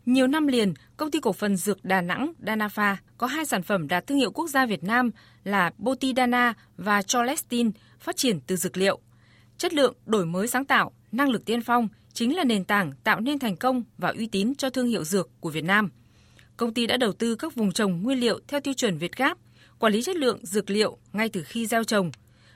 Nhiều 0.06 0.26
năm 0.26 0.47
liền, 0.47 0.75
công 0.97 1.11
ty 1.11 1.21
cổ 1.21 1.33
phần 1.33 1.56
dược 1.56 1.85
Đà 1.85 2.00
Nẵng 2.00 2.33
Danafa 2.47 2.97
có 3.18 3.26
hai 3.26 3.47
sản 3.47 3.62
phẩm 3.62 3.88
đạt 3.88 4.06
thương 4.06 4.18
hiệu 4.18 4.30
quốc 4.30 4.50
gia 4.50 4.66
Việt 4.66 4.85
Nam 4.85 5.11
là 5.44 5.71
Botidana 5.78 6.54
và 6.76 7.02
Cholestin 7.02 7.71
phát 7.99 8.16
triển 8.16 8.40
từ 8.47 8.56
dược 8.56 8.76
liệu. 8.76 8.99
Chất 9.59 9.75
lượng, 9.75 9.94
đổi 10.06 10.26
mới 10.26 10.47
sáng 10.49 10.64
tạo, 10.64 10.92
năng 11.12 11.28
lực 11.28 11.44
tiên 11.44 11.61
phong 11.62 11.88
chính 12.12 12.37
là 12.37 12.45
nền 12.45 12.64
tảng 12.64 12.93
tạo 13.05 13.21
nên 13.21 13.38
thành 13.38 13.57
công 13.57 13.83
và 13.99 14.09
uy 14.09 14.26
tín 14.26 14.55
cho 14.55 14.71
thương 14.71 14.87
hiệu 14.87 15.05
dược 15.05 15.29
của 15.40 15.50
Việt 15.50 15.64
Nam. 15.64 15.90
Công 16.57 16.75
ty 16.75 16.87
đã 16.87 16.97
đầu 16.97 17.12
tư 17.12 17.35
các 17.35 17.55
vùng 17.55 17.73
trồng 17.73 18.02
nguyên 18.02 18.21
liệu 18.21 18.40
theo 18.49 18.61
tiêu 18.61 18.75
chuẩn 18.75 18.99
Việt 18.99 19.17
Gáp, 19.17 19.38
quản 19.79 19.93
lý 19.93 20.02
chất 20.02 20.17
lượng 20.17 20.47
dược 20.47 20.71
liệu 20.71 20.99
ngay 21.12 21.29
từ 21.29 21.43
khi 21.43 21.67
gieo 21.67 21.85
trồng. 21.85 22.11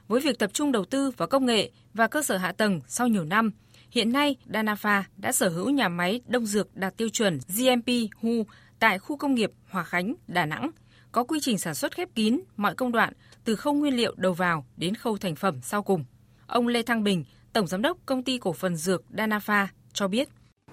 Với 0.08 0.20
việc 0.20 0.38
tập 0.38 0.50
trung 0.52 0.72
đầu 0.72 0.84
tư 0.84 1.10
vào 1.16 1.28
công 1.28 1.46
nghệ 1.46 1.70
và 1.94 2.06
cơ 2.06 2.22
sở 2.22 2.36
hạ 2.36 2.52
tầng 2.52 2.80
sau 2.88 3.08
nhiều 3.08 3.24
năm– 3.24 3.50
Hiện 3.94 4.12
nay, 4.12 4.36
Danafa 4.46 5.02
đã 5.16 5.32
sở 5.32 5.48
hữu 5.48 5.70
nhà 5.70 5.88
máy 5.88 6.20
đông 6.26 6.46
dược 6.46 6.76
đạt 6.76 6.96
tiêu 6.96 7.08
chuẩn 7.08 7.38
GMP 7.48 7.88
HU 8.22 8.46
tại 8.78 8.98
khu 8.98 9.16
công 9.16 9.34
nghiệp 9.34 9.52
Hòa 9.70 9.84
Khánh, 9.84 10.14
Đà 10.28 10.46
Nẵng, 10.46 10.70
có 11.12 11.24
quy 11.24 11.38
trình 11.42 11.58
sản 11.58 11.74
xuất 11.74 11.94
khép 11.94 12.08
kín 12.14 12.40
mọi 12.56 12.74
công 12.74 12.92
đoạn 12.92 13.12
từ 13.44 13.56
khâu 13.56 13.74
nguyên 13.74 13.96
liệu 13.96 14.14
đầu 14.16 14.32
vào 14.32 14.66
đến 14.76 14.94
khâu 14.94 15.18
thành 15.18 15.34
phẩm 15.34 15.60
sau 15.62 15.82
cùng. 15.82 16.04
Ông 16.46 16.68
Lê 16.68 16.82
Thăng 16.82 17.04
Bình, 17.04 17.24
Tổng 17.54 17.66
Giám 17.66 17.82
đốc 17.82 17.98
Công 18.06 18.22
ty 18.22 18.38
Cổ 18.38 18.52
phần 18.52 18.76
Dược 18.76 19.02
Danafa 19.10 19.66
cho 19.92 20.08
biết. 20.08 20.28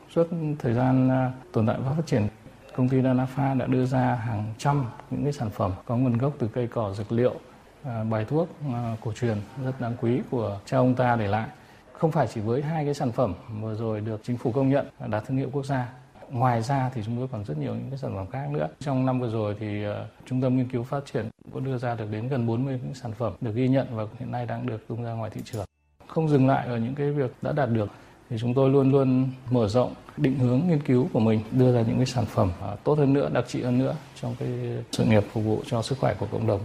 Suốt 0.09 0.27
thời 0.59 0.73
gian 0.73 1.09
à, 1.09 1.31
tồn 1.51 1.67
tại 1.67 1.77
và 1.85 1.93
phát 1.93 2.03
triển, 2.05 2.27
công 2.75 2.89
ty 2.89 2.97
Danafa 2.97 3.57
đã 3.57 3.65
đưa 3.67 3.85
ra 3.85 4.15
hàng 4.15 4.53
trăm 4.57 4.85
những 5.11 5.23
cái 5.23 5.33
sản 5.33 5.49
phẩm 5.49 5.71
có 5.85 5.97
nguồn 5.97 6.17
gốc 6.17 6.33
từ 6.39 6.47
cây 6.47 6.67
cỏ 6.67 6.93
dược 6.93 7.11
liệu, 7.11 7.35
à, 7.83 8.03
bài 8.03 8.25
thuốc 8.29 8.49
à, 8.73 8.95
cổ 9.01 9.13
truyền 9.13 9.37
rất 9.65 9.81
đáng 9.81 9.95
quý 10.01 10.21
của 10.29 10.59
cha 10.65 10.77
ông 10.77 10.95
ta 10.95 11.15
để 11.15 11.27
lại. 11.27 11.49
Không 11.93 12.11
phải 12.11 12.27
chỉ 12.33 12.41
với 12.41 12.61
hai 12.61 12.85
cái 12.85 12.93
sản 12.93 13.11
phẩm 13.11 13.33
vừa 13.61 13.75
rồi 13.75 14.01
được 14.01 14.21
chính 14.23 14.37
phủ 14.37 14.51
công 14.51 14.69
nhận 14.69 14.87
đạt 15.07 15.23
thương 15.27 15.37
hiệu 15.37 15.49
quốc 15.51 15.65
gia. 15.65 15.93
Ngoài 16.29 16.61
ra 16.61 16.91
thì 16.93 17.01
chúng 17.05 17.17
tôi 17.17 17.27
còn 17.31 17.45
rất 17.45 17.57
nhiều 17.57 17.75
những 17.75 17.89
cái 17.89 17.97
sản 17.97 18.15
phẩm 18.15 18.27
khác 18.31 18.49
nữa. 18.51 18.67
Trong 18.79 19.05
năm 19.05 19.19
vừa 19.19 19.29
rồi 19.29 19.55
thì 19.59 19.87
uh, 19.87 19.93
trung 20.25 20.41
tâm 20.41 20.57
nghiên 20.57 20.69
cứu 20.69 20.83
phát 20.83 21.05
triển 21.13 21.29
cũng 21.53 21.63
đưa 21.63 21.77
ra 21.77 21.95
được 21.95 22.07
đến 22.11 22.27
gần 22.27 22.47
40 22.47 22.79
những 22.83 22.95
sản 22.95 23.11
phẩm 23.17 23.33
được 23.41 23.55
ghi 23.55 23.67
nhận 23.67 23.87
và 23.91 24.03
hiện 24.19 24.31
nay 24.31 24.45
đang 24.45 24.65
được 24.65 24.87
tung 24.87 25.03
ra 25.03 25.11
ngoài 25.11 25.29
thị 25.29 25.41
trường 25.45 25.65
không 26.11 26.29
dừng 26.29 26.47
lại 26.47 26.67
ở 26.67 26.77
những 26.77 26.95
cái 26.95 27.11
việc 27.11 27.31
đã 27.41 27.51
đạt 27.51 27.69
được 27.69 27.89
thì 28.29 28.37
chúng 28.39 28.53
tôi 28.53 28.69
luôn 28.69 28.91
luôn 28.91 29.29
mở 29.51 29.67
rộng 29.67 29.93
định 30.17 30.39
hướng 30.39 30.61
nghiên 30.67 30.81
cứu 30.81 31.09
của 31.13 31.19
mình 31.19 31.41
đưa 31.51 31.73
ra 31.73 31.81
những 31.81 31.97
cái 31.97 32.05
sản 32.05 32.25
phẩm 32.25 32.51
à, 32.61 32.75
tốt 32.83 32.97
hơn 32.97 33.13
nữa 33.13 33.29
đặc 33.33 33.45
trị 33.47 33.61
hơn 33.61 33.79
nữa 33.79 33.95
trong 34.21 34.35
cái 34.39 34.49
sự 34.91 35.05
nghiệp 35.05 35.23
phục 35.33 35.43
vụ 35.43 35.63
cho 35.65 35.81
sức 35.81 35.97
khỏe 35.99 36.15
của 36.19 36.27
cộng 36.31 36.47
đồng. 36.47 36.61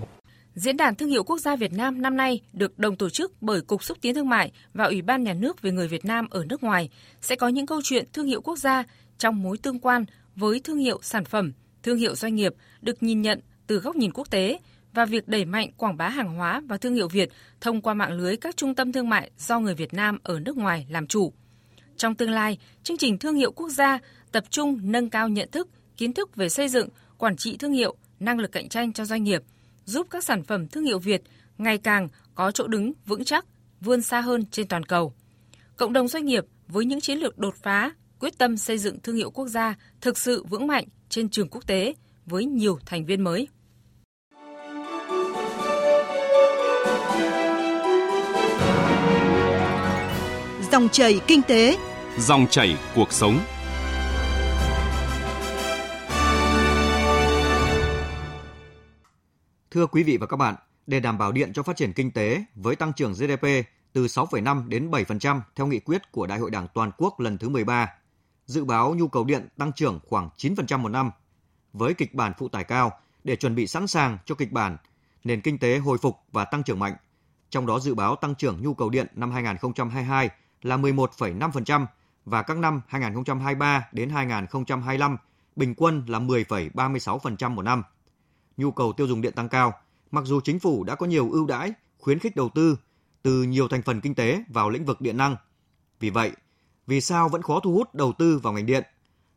Diễn 0.54 0.76
đàn 0.76 0.94
Thương 0.94 1.08
hiệu 1.08 1.24
Quốc 1.24 1.38
gia 1.38 1.56
Việt 1.56 1.72
Nam 1.72 2.02
năm 2.02 2.16
nay 2.16 2.40
được 2.52 2.78
đồng 2.78 2.96
tổ 2.96 3.10
chức 3.10 3.32
bởi 3.40 3.60
Cục 3.60 3.84
Xúc 3.84 3.98
tiến 4.00 4.14
Thương 4.14 4.28
mại 4.28 4.52
và 4.74 4.84
Ủy 4.84 5.02
ban 5.02 5.24
Nhà 5.24 5.34
nước 5.34 5.62
về 5.62 5.70
người 5.70 5.88
Việt 5.88 6.04
Nam 6.04 6.26
ở 6.30 6.44
nước 6.44 6.62
ngoài 6.62 6.90
sẽ 7.20 7.36
có 7.36 7.48
những 7.48 7.66
câu 7.66 7.80
chuyện 7.84 8.04
thương 8.12 8.26
hiệu 8.26 8.40
quốc 8.40 8.58
gia 8.58 8.84
trong 9.18 9.42
mối 9.42 9.58
tương 9.58 9.78
quan 9.78 10.04
với 10.36 10.60
thương 10.64 10.78
hiệu 10.78 10.98
sản 11.02 11.24
phẩm, 11.24 11.52
thương 11.82 11.98
hiệu 11.98 12.14
doanh 12.14 12.34
nghiệp 12.34 12.54
được 12.82 13.02
nhìn 13.02 13.22
nhận 13.22 13.40
từ 13.66 13.78
góc 13.78 13.96
nhìn 13.96 14.12
quốc 14.12 14.30
tế 14.30 14.58
và 14.96 15.04
việc 15.04 15.28
đẩy 15.28 15.44
mạnh 15.44 15.70
quảng 15.76 15.96
bá 15.96 16.08
hàng 16.08 16.36
hóa 16.36 16.62
và 16.66 16.76
thương 16.76 16.94
hiệu 16.94 17.08
Việt 17.08 17.28
thông 17.60 17.80
qua 17.82 17.94
mạng 17.94 18.12
lưới 18.12 18.36
các 18.36 18.56
trung 18.56 18.74
tâm 18.74 18.92
thương 18.92 19.08
mại 19.08 19.30
do 19.38 19.60
người 19.60 19.74
Việt 19.74 19.94
Nam 19.94 20.18
ở 20.22 20.40
nước 20.40 20.56
ngoài 20.56 20.86
làm 20.90 21.06
chủ. 21.06 21.32
Trong 21.96 22.14
tương 22.14 22.30
lai, 22.30 22.58
chương 22.82 22.96
trình 22.96 23.18
thương 23.18 23.34
hiệu 23.34 23.52
quốc 23.52 23.68
gia 23.68 23.98
tập 24.32 24.44
trung 24.50 24.78
nâng 24.82 25.10
cao 25.10 25.28
nhận 25.28 25.50
thức, 25.50 25.68
kiến 25.96 26.12
thức 26.12 26.36
về 26.36 26.48
xây 26.48 26.68
dựng, 26.68 26.88
quản 27.18 27.36
trị 27.36 27.56
thương 27.56 27.72
hiệu, 27.72 27.96
năng 28.20 28.38
lực 28.38 28.52
cạnh 28.52 28.68
tranh 28.68 28.92
cho 28.92 29.04
doanh 29.04 29.24
nghiệp, 29.24 29.42
giúp 29.84 30.06
các 30.10 30.24
sản 30.24 30.44
phẩm 30.44 30.68
thương 30.68 30.84
hiệu 30.84 30.98
Việt 30.98 31.22
ngày 31.58 31.78
càng 31.78 32.08
có 32.34 32.50
chỗ 32.50 32.66
đứng 32.66 32.92
vững 33.06 33.24
chắc, 33.24 33.46
vươn 33.80 34.02
xa 34.02 34.20
hơn 34.20 34.44
trên 34.50 34.68
toàn 34.68 34.84
cầu. 34.84 35.14
Cộng 35.76 35.92
đồng 35.92 36.08
doanh 36.08 36.24
nghiệp 36.24 36.44
với 36.68 36.84
những 36.84 37.00
chiến 37.00 37.18
lược 37.18 37.38
đột 37.38 37.54
phá, 37.62 37.92
quyết 38.20 38.38
tâm 38.38 38.56
xây 38.56 38.78
dựng 38.78 39.00
thương 39.00 39.16
hiệu 39.16 39.30
quốc 39.30 39.48
gia 39.48 39.74
thực 40.00 40.18
sự 40.18 40.44
vững 40.44 40.66
mạnh 40.66 40.84
trên 41.08 41.28
trường 41.28 41.48
quốc 41.48 41.66
tế 41.66 41.94
với 42.26 42.44
nhiều 42.44 42.78
thành 42.86 43.06
viên 43.06 43.20
mới. 43.20 43.48
Dòng 50.76 50.88
chảy 50.88 51.20
kinh 51.26 51.42
tế, 51.42 51.78
dòng 52.18 52.46
chảy 52.50 52.78
cuộc 52.94 53.12
sống. 53.12 53.40
Thưa 59.70 59.86
quý 59.86 60.02
vị 60.02 60.16
và 60.16 60.26
các 60.26 60.36
bạn, 60.36 60.54
để 60.86 61.00
đảm 61.00 61.18
bảo 61.18 61.32
điện 61.32 61.52
cho 61.52 61.62
phát 61.62 61.76
triển 61.76 61.92
kinh 61.92 62.10
tế 62.10 62.44
với 62.54 62.76
tăng 62.76 62.92
trưởng 62.92 63.12
GDP 63.12 63.46
từ 63.92 64.06
6,5 64.06 64.68
đến 64.68 64.90
7% 64.90 65.40
theo 65.54 65.66
nghị 65.66 65.80
quyết 65.80 66.12
của 66.12 66.26
Đại 66.26 66.38
hội 66.38 66.50
Đảng 66.50 66.66
toàn 66.74 66.90
quốc 66.98 67.20
lần 67.20 67.38
thứ 67.38 67.48
13, 67.48 67.92
dự 68.46 68.64
báo 68.64 68.94
nhu 68.94 69.08
cầu 69.08 69.24
điện 69.24 69.48
tăng 69.58 69.72
trưởng 69.72 70.00
khoảng 70.08 70.28
9% 70.36 70.78
một 70.78 70.88
năm. 70.88 71.10
Với 71.72 71.94
kịch 71.94 72.14
bản 72.14 72.32
phụ 72.38 72.48
tải 72.48 72.64
cao 72.64 72.92
để 73.24 73.36
chuẩn 73.36 73.54
bị 73.54 73.66
sẵn 73.66 73.86
sàng 73.86 74.18
cho 74.24 74.34
kịch 74.34 74.52
bản 74.52 74.76
nền 75.24 75.40
kinh 75.40 75.58
tế 75.58 75.78
hồi 75.78 75.98
phục 75.98 76.16
và 76.32 76.44
tăng 76.44 76.62
trưởng 76.62 76.78
mạnh. 76.78 76.94
Trong 77.50 77.66
đó 77.66 77.80
dự 77.80 77.94
báo 77.94 78.16
tăng 78.16 78.34
trưởng 78.34 78.62
nhu 78.62 78.74
cầu 78.74 78.90
điện 78.90 79.06
năm 79.14 79.30
2022 79.30 80.30
là 80.66 80.76
11,5% 80.76 81.86
và 82.24 82.42
các 82.42 82.58
năm 82.58 82.82
2023 82.86 83.88
đến 83.92 84.10
2025 84.10 85.16
bình 85.56 85.74
quân 85.76 86.02
là 86.06 86.18
10,36% 86.18 87.50
một 87.50 87.62
năm. 87.62 87.82
Nhu 88.56 88.70
cầu 88.70 88.92
tiêu 88.92 89.06
dùng 89.06 89.20
điện 89.20 89.32
tăng 89.32 89.48
cao, 89.48 89.72
mặc 90.10 90.24
dù 90.24 90.40
chính 90.40 90.58
phủ 90.58 90.84
đã 90.84 90.94
có 90.94 91.06
nhiều 91.06 91.30
ưu 91.30 91.46
đãi, 91.46 91.72
khuyến 91.98 92.18
khích 92.18 92.36
đầu 92.36 92.48
tư 92.54 92.76
từ 93.22 93.42
nhiều 93.42 93.68
thành 93.68 93.82
phần 93.82 94.00
kinh 94.00 94.14
tế 94.14 94.44
vào 94.48 94.70
lĩnh 94.70 94.84
vực 94.84 95.00
điện 95.00 95.16
năng. 95.16 95.36
Vì 96.00 96.10
vậy, 96.10 96.32
vì 96.86 97.00
sao 97.00 97.28
vẫn 97.28 97.42
khó 97.42 97.60
thu 97.60 97.74
hút 97.74 97.94
đầu 97.94 98.12
tư 98.18 98.38
vào 98.42 98.52
ngành 98.52 98.66
điện? 98.66 98.84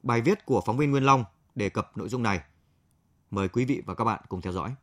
Bài 0.03 0.21
viết 0.21 0.45
của 0.45 0.61
phóng 0.65 0.77
viên 0.77 0.91
Nguyên 0.91 1.03
Long 1.03 1.23
đề 1.55 1.69
cập 1.69 1.97
nội 1.97 2.09
dung 2.09 2.23
này. 2.23 2.39
Mời 3.31 3.49
quý 3.49 3.65
vị 3.65 3.81
và 3.85 3.95
các 3.95 4.03
bạn 4.03 4.21
cùng 4.29 4.41
theo 4.41 4.53
dõi. 4.53 4.75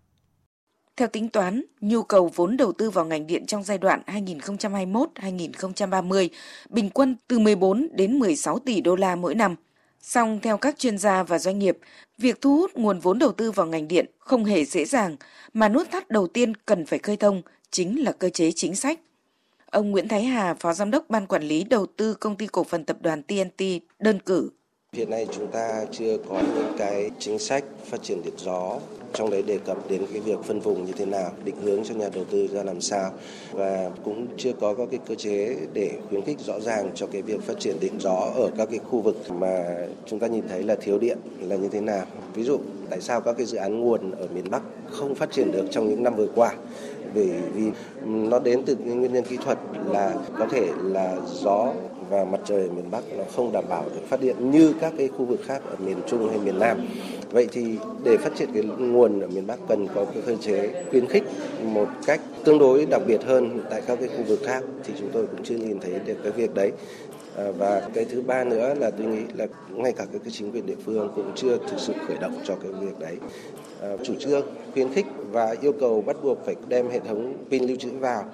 Theo 0.97 1.09
tính 1.09 1.29
toán, 1.29 1.62
nhu 1.81 2.03
cầu 2.03 2.31
vốn 2.35 2.57
đầu 2.57 2.73
tư 2.73 2.91
vào 2.91 3.05
ngành 3.05 3.26
điện 3.26 3.47
trong 3.47 3.62
giai 3.62 3.79
đoạn 3.79 4.03
2021-2030 4.07 6.29
bình 6.69 6.91
quân 6.91 7.17
từ 7.29 7.38
14 7.38 7.88
đến 7.93 8.19
16 8.19 8.59
tỷ 8.59 8.81
đô 8.81 8.97
la 8.97 9.17
mỗi 9.17 9.35
năm. 9.35 9.55
Song 10.00 10.41
theo 10.43 10.57
các 10.57 10.79
chuyên 10.79 10.99
gia 10.99 11.23
và 11.23 11.38
doanh 11.38 11.59
nghiệp, 11.59 11.79
việc 12.19 12.41
thu 12.41 12.57
hút 12.57 12.75
nguồn 12.75 12.99
vốn 12.99 13.19
đầu 13.19 13.33
tư 13.33 13.50
vào 13.50 13.67
ngành 13.67 13.88
điện 13.88 14.07
không 14.19 14.45
hề 14.45 14.65
dễ 14.65 14.85
dàng, 14.85 15.17
mà 15.53 15.69
nút 15.69 15.91
thắt 15.91 16.11
đầu 16.11 16.26
tiên 16.26 16.55
cần 16.55 16.87
phải 16.87 16.99
khơi 16.99 17.17
thông 17.17 17.43
chính 17.71 18.05
là 18.05 18.12
cơ 18.12 18.29
chế 18.29 18.53
chính 18.53 18.76
sách. 18.76 19.00
Ông 19.71 19.91
Nguyễn 19.91 20.09
Thái 20.09 20.25
Hà, 20.25 20.55
Phó 20.55 20.73
Giám 20.73 20.91
đốc 20.91 21.11
Ban 21.11 21.26
Quản 21.26 21.43
lý 21.43 21.65
Đầu 21.65 21.87
tư 21.87 22.15
Công 22.15 22.37
ty 22.37 22.47
Cổ 22.47 22.65
phần 22.65 22.85
Tập 22.85 22.97
đoàn 23.00 23.23
TNT 23.23 23.62
đơn 23.99 24.19
cử. 24.19 24.50
Hiện 24.93 25.11
nay 25.11 25.26
chúng 25.33 25.47
ta 25.47 25.85
chưa 25.90 26.16
có 26.28 26.43
những 26.55 26.73
cái 26.78 27.11
chính 27.19 27.38
sách 27.38 27.64
phát 27.85 28.02
triển 28.02 28.23
điện 28.25 28.35
gió 28.37 28.78
trong 29.12 29.31
đấy 29.31 29.43
đề 29.43 29.59
cập 29.59 29.90
đến 29.90 30.07
cái 30.12 30.21
việc 30.21 30.38
phân 30.45 30.61
vùng 30.61 30.85
như 30.85 30.93
thế 30.93 31.05
nào, 31.05 31.33
định 31.45 31.55
hướng 31.62 31.85
cho 31.85 31.95
nhà 31.95 32.09
đầu 32.14 32.25
tư 32.31 32.49
ra 32.52 32.62
làm 32.62 32.81
sao 32.81 33.12
và 33.52 33.90
cũng 34.05 34.26
chưa 34.37 34.52
có 34.61 34.75
các 34.75 34.88
cái 34.90 35.00
cơ 35.09 35.14
chế 35.14 35.57
để 35.73 35.90
khuyến 36.09 36.23
khích 36.23 36.40
rõ 36.40 36.61
ràng 36.61 36.90
cho 36.95 37.07
cái 37.07 37.23
việc 37.23 37.43
phát 37.43 37.55
triển 37.61 37.76
điện 37.81 37.93
gió 38.00 38.33
ở 38.35 38.50
các 38.59 38.69
cái 38.71 38.78
khu 38.90 39.00
vực 39.00 39.16
mà 39.31 39.76
chúng 40.07 40.19
ta 40.19 40.26
nhìn 40.26 40.49
thấy 40.49 40.62
là 40.62 40.76
thiếu 40.81 40.99
điện 40.99 41.19
là 41.40 41.57
như 41.57 41.69
thế 41.69 41.81
nào. 41.81 42.07
Ví 42.35 42.43
dụ 42.43 42.59
tại 42.90 43.00
sao 43.00 43.21
các 43.21 43.33
cái 43.37 43.47
dự 43.47 43.59
án 43.59 43.81
nguồn 43.81 44.11
ở 44.11 44.26
miền 44.35 44.50
Bắc 44.50 44.62
không 44.90 45.14
phát 45.14 45.31
triển 45.33 45.52
được 45.52 45.64
trong 45.71 45.88
những 45.88 46.02
năm 46.02 46.16
vừa 46.16 46.28
qua 46.35 46.55
bởi 47.16 47.30
vì 47.54 47.70
nó 48.06 48.38
đến 48.38 48.62
từ 48.66 48.76
nguyên 48.85 49.12
nhân 49.12 49.25
kỹ 49.25 49.37
thuật 49.44 49.58
là 49.90 50.14
có 50.38 50.46
thể 50.50 50.68
là 50.82 51.16
gió 51.26 51.73
và 52.11 52.25
mặt 52.25 52.40
trời 52.44 52.62
ở 52.62 52.68
miền 52.68 52.90
Bắc 52.90 53.04
nó 53.18 53.25
không 53.37 53.52
đảm 53.52 53.64
bảo 53.68 53.85
được 53.94 54.08
phát 54.08 54.20
điện 54.20 54.50
như 54.50 54.75
các 54.80 54.92
cái 54.99 55.08
khu 55.08 55.25
vực 55.25 55.40
khác 55.44 55.62
ở 55.70 55.76
miền 55.87 55.96
Trung 56.06 56.28
hay 56.28 56.38
miền 56.38 56.58
Nam. 56.58 56.87
Vậy 57.30 57.49
thì 57.52 57.78
để 58.04 58.16
phát 58.16 58.32
triển 58.37 58.49
cái 58.54 58.62
nguồn 58.62 59.20
ở 59.20 59.26
miền 59.28 59.46
Bắc 59.46 59.58
cần 59.68 59.87
có 59.94 60.04
cái 60.04 60.23
cơ 60.26 60.37
chế 60.40 60.85
khuyến 60.90 61.06
khích 61.06 61.23
một 61.62 61.88
cách 62.06 62.20
tương 62.44 62.58
đối 62.58 62.87
đặc 62.87 63.02
biệt 63.06 63.25
hơn 63.25 63.61
tại 63.70 63.82
các 63.87 63.99
cái 64.00 64.08
khu 64.08 64.25
vực 64.28 64.40
khác 64.44 64.64
thì 64.85 64.94
chúng 64.99 65.11
tôi 65.12 65.26
cũng 65.26 65.44
chưa 65.44 65.56
nhìn 65.56 65.80
thấy 65.80 65.92
được 66.06 66.16
cái 66.23 66.32
việc 66.32 66.54
đấy. 66.54 66.73
Ờ, 67.37 67.52
và 67.52 67.83
cái 67.95 68.05
thứ 68.05 68.23
ba 68.23 68.45
nữa 68.45 68.75
là 68.75 68.90
tôi 68.90 69.07
nghĩ 69.07 69.23
là 69.35 69.47
ngay 69.75 69.93
cả 69.93 70.05
các 70.12 70.21
cái 70.25 70.33
chính 70.33 70.52
quyền 70.52 70.66
địa 70.66 70.76
phương 70.85 71.12
cũng 71.16 71.33
chưa 71.35 71.57
thực 71.57 71.78
sự 71.78 71.93
khởi 72.09 72.16
động 72.21 72.40
cho 72.45 72.55
cái 72.62 72.73
việc 72.73 72.99
đấy. 72.99 73.16
Ờ, 73.81 73.97
chủ 74.02 74.14
trương, 74.19 74.47
khuyến 74.73 74.93
khích 74.93 75.07
và 75.31 75.55
yêu 75.61 75.73
cầu 75.73 76.02
bắt 76.07 76.16
buộc 76.23 76.38
phải 76.47 76.55
đem 76.69 76.88
hệ 76.88 77.00
thống 77.00 77.35
pin 77.50 77.66
lưu 77.66 77.76
trữ 77.76 77.90
vào 78.00 78.25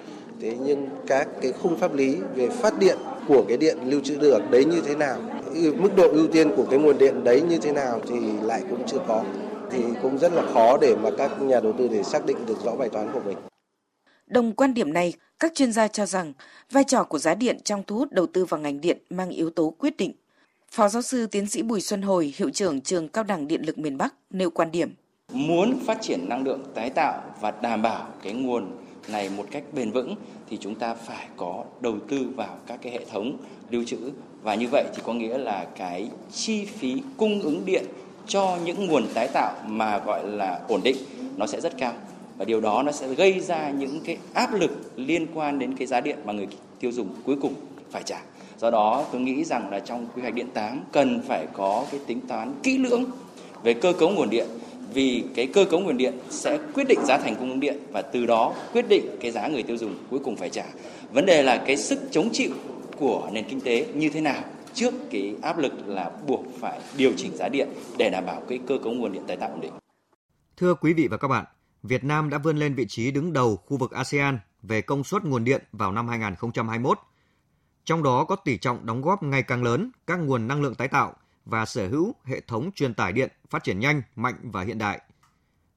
thế 0.41 0.55
nhưng 0.65 0.87
các 1.07 1.27
cái 1.41 1.51
khung 1.51 1.75
pháp 1.75 1.95
lý 1.95 2.17
về 2.35 2.49
phát 2.49 2.79
điện 2.79 2.97
của 3.27 3.43
cái 3.47 3.57
điện 3.57 3.77
lưu 3.85 4.01
trữ 4.03 4.15
được 4.15 4.39
đấy 4.51 4.65
như 4.65 4.81
thế 4.85 4.95
nào 4.95 5.17
mức 5.53 5.89
độ 5.95 6.07
ưu 6.11 6.27
tiên 6.27 6.51
của 6.55 6.65
cái 6.69 6.79
nguồn 6.79 6.97
điện 6.97 7.23
đấy 7.23 7.41
như 7.41 7.57
thế 7.57 7.71
nào 7.71 8.01
thì 8.09 8.15
lại 8.41 8.63
cũng 8.69 8.83
chưa 8.87 8.99
có 9.07 9.23
thì 9.71 9.83
cũng 10.01 10.17
rất 10.17 10.33
là 10.33 10.43
khó 10.53 10.77
để 10.81 10.95
mà 10.95 11.09
các 11.17 11.41
nhà 11.41 11.59
đầu 11.59 11.73
tư 11.77 11.87
để 11.91 12.03
xác 12.03 12.25
định 12.25 12.37
được 12.45 12.57
rõ 12.63 12.75
bài 12.75 12.89
toán 12.89 13.11
của 13.13 13.19
mình. 13.25 13.37
Đồng 14.33 14.53
quan 14.53 14.73
điểm 14.73 14.93
này, 14.93 15.13
các 15.39 15.55
chuyên 15.55 15.71
gia 15.71 15.87
cho 15.87 16.05
rằng 16.05 16.33
vai 16.71 16.83
trò 16.83 17.03
của 17.03 17.17
giá 17.17 17.35
điện 17.35 17.57
trong 17.63 17.83
thu 17.87 17.97
hút 17.97 18.11
đầu 18.11 18.27
tư 18.27 18.45
vào 18.45 18.61
ngành 18.61 18.81
điện 18.81 18.97
mang 19.09 19.29
yếu 19.29 19.49
tố 19.49 19.73
quyết 19.79 19.97
định. 19.97 20.11
Phó 20.71 20.87
giáo 20.87 21.01
sư 21.01 21.27
tiến 21.27 21.47
sĩ 21.47 21.61
Bùi 21.61 21.81
Xuân 21.81 22.01
Hồi, 22.01 22.33
hiệu 22.37 22.49
trưởng 22.49 22.81
trường 22.81 23.07
Cao 23.07 23.23
đẳng 23.23 23.47
Điện 23.47 23.61
lực 23.65 23.77
miền 23.77 23.97
Bắc 23.97 24.13
nêu 24.29 24.49
quan 24.49 24.71
điểm. 24.71 24.93
Muốn 25.33 25.79
phát 25.85 25.97
triển 26.01 26.29
năng 26.29 26.43
lượng 26.43 26.63
tái 26.75 26.89
tạo 26.89 27.23
và 27.41 27.51
đảm 27.51 27.81
bảo 27.81 28.07
cái 28.23 28.33
nguồn 28.33 28.77
này 29.07 29.29
một 29.29 29.45
cách 29.51 29.63
bền 29.73 29.91
vững 29.91 30.15
thì 30.49 30.57
chúng 30.57 30.75
ta 30.75 30.93
phải 30.93 31.27
có 31.37 31.65
đầu 31.81 31.95
tư 32.09 32.17
vào 32.35 32.57
các 32.67 32.79
cái 32.81 32.91
hệ 32.91 33.05
thống 33.11 33.37
lưu 33.69 33.83
trữ 33.83 33.97
và 34.43 34.55
như 34.55 34.67
vậy 34.71 34.85
thì 34.95 35.01
có 35.05 35.13
nghĩa 35.13 35.37
là 35.37 35.67
cái 35.77 36.09
chi 36.31 36.65
phí 36.65 37.01
cung 37.17 37.41
ứng 37.41 37.65
điện 37.65 37.85
cho 38.27 38.57
những 38.65 38.87
nguồn 38.87 39.07
tái 39.13 39.27
tạo 39.33 39.53
mà 39.67 39.97
gọi 39.97 40.27
là 40.27 40.61
ổn 40.67 40.81
định 40.83 40.97
nó 41.37 41.47
sẽ 41.47 41.61
rất 41.61 41.77
cao 41.77 41.93
và 42.43 42.47
điều 42.47 42.61
đó 42.61 42.83
nó 42.83 42.91
sẽ 42.91 43.07
gây 43.07 43.39
ra 43.39 43.69
những 43.69 44.01
cái 44.05 44.17
áp 44.33 44.53
lực 44.53 44.71
liên 44.95 45.27
quan 45.33 45.59
đến 45.59 45.75
cái 45.75 45.87
giá 45.87 46.01
điện 46.01 46.17
mà 46.25 46.33
người 46.33 46.47
tiêu 46.79 46.91
dùng 46.91 47.09
cuối 47.25 47.35
cùng 47.41 47.53
phải 47.91 48.03
trả. 48.03 48.21
Do 48.59 48.71
đó 48.71 49.05
tôi 49.11 49.21
nghĩ 49.21 49.43
rằng 49.43 49.69
là 49.71 49.79
trong 49.79 50.07
quy 50.15 50.21
hoạch 50.21 50.33
điện 50.33 50.47
8 50.53 50.83
cần 50.91 51.21
phải 51.27 51.47
có 51.53 51.85
cái 51.91 51.99
tính 52.07 52.21
toán 52.27 52.53
kỹ 52.63 52.77
lưỡng 52.77 53.05
về 53.63 53.73
cơ 53.73 53.93
cấu 53.93 54.09
nguồn 54.09 54.29
điện 54.29 54.47
vì 54.93 55.23
cái 55.35 55.47
cơ 55.47 55.65
cấu 55.65 55.79
nguồn 55.79 55.97
điện 55.97 56.13
sẽ 56.29 56.59
quyết 56.73 56.87
định 56.87 56.99
giá 57.05 57.17
thành 57.17 57.35
cung 57.35 57.49
ứng 57.49 57.59
điện 57.59 57.77
và 57.91 58.01
từ 58.01 58.25
đó 58.25 58.53
quyết 58.73 58.89
định 58.89 59.05
cái 59.21 59.31
giá 59.31 59.47
người 59.47 59.63
tiêu 59.63 59.77
dùng 59.77 59.95
cuối 60.09 60.19
cùng 60.23 60.35
phải 60.35 60.49
trả. 60.49 60.65
Vấn 61.13 61.25
đề 61.25 61.43
là 61.43 61.63
cái 61.67 61.77
sức 61.77 61.99
chống 62.11 62.29
chịu 62.33 62.51
của 62.97 63.29
nền 63.31 63.45
kinh 63.49 63.61
tế 63.61 63.85
như 63.93 64.09
thế 64.09 64.21
nào 64.21 64.43
trước 64.73 64.93
cái 65.11 65.35
áp 65.41 65.57
lực 65.57 65.73
là 65.87 66.11
buộc 66.27 66.45
phải 66.59 66.79
điều 66.97 67.13
chỉnh 67.17 67.31
giá 67.37 67.49
điện 67.49 67.67
để 67.97 68.09
đảm 68.09 68.25
bảo 68.25 68.41
cái 68.49 68.59
cơ 68.67 68.77
cấu 68.83 68.93
nguồn 68.93 69.13
điện 69.13 69.23
tái 69.27 69.37
tạo 69.37 69.49
ổn 69.49 69.61
định. 69.61 69.71
Thưa 70.57 70.73
quý 70.73 70.93
vị 70.93 71.07
và 71.07 71.17
các 71.17 71.27
bạn, 71.27 71.45
Việt 71.83 72.03
Nam 72.03 72.29
đã 72.29 72.37
vươn 72.37 72.57
lên 72.57 72.75
vị 72.75 72.85
trí 72.87 73.11
đứng 73.11 73.33
đầu 73.33 73.55
khu 73.55 73.77
vực 73.77 73.91
ASEAN 73.91 74.39
về 74.61 74.81
công 74.81 75.03
suất 75.03 75.23
nguồn 75.23 75.43
điện 75.43 75.63
vào 75.71 75.91
năm 75.91 76.07
2021. 76.07 76.99
Trong 77.83 78.03
đó 78.03 78.25
có 78.25 78.35
tỷ 78.35 78.57
trọng 78.57 78.85
đóng 78.85 79.01
góp 79.01 79.23
ngày 79.23 79.43
càng 79.43 79.63
lớn 79.63 79.91
các 80.07 80.19
nguồn 80.19 80.47
năng 80.47 80.61
lượng 80.61 80.75
tái 80.75 80.87
tạo 80.87 81.13
và 81.45 81.65
sở 81.65 81.87
hữu 81.87 82.15
hệ 82.23 82.41
thống 82.41 82.71
truyền 82.75 82.93
tải 82.93 83.11
điện 83.11 83.31
phát 83.49 83.63
triển 83.63 83.79
nhanh, 83.79 84.01
mạnh 84.15 84.35
và 84.43 84.61
hiện 84.61 84.77
đại. 84.77 85.01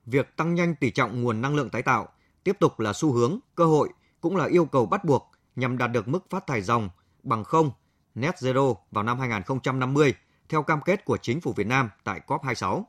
Việc 0.06 0.36
tăng 0.36 0.54
nhanh 0.54 0.74
tỷ 0.74 0.90
trọng 0.90 1.22
nguồn 1.22 1.40
năng 1.40 1.54
lượng 1.54 1.70
tái 1.70 1.82
tạo 1.82 2.08
tiếp 2.44 2.56
tục 2.60 2.80
là 2.80 2.92
xu 2.92 3.12
hướng, 3.12 3.38
cơ 3.54 3.64
hội 3.64 3.88
cũng 4.20 4.36
là 4.36 4.44
yêu 4.44 4.64
cầu 4.64 4.86
bắt 4.86 5.04
buộc 5.04 5.30
nhằm 5.56 5.78
đạt 5.78 5.92
được 5.92 6.08
mức 6.08 6.30
phát 6.30 6.46
thải 6.46 6.62
dòng 6.62 6.88
bằng 7.22 7.44
không 7.44 7.70
net 8.14 8.34
zero 8.34 8.74
vào 8.90 9.04
năm 9.04 9.18
2050 9.18 10.14
theo 10.48 10.62
cam 10.62 10.80
kết 10.80 11.04
của 11.04 11.16
chính 11.16 11.40
phủ 11.40 11.52
Việt 11.52 11.66
Nam 11.66 11.90
tại 12.04 12.20
COP26. 12.26 12.82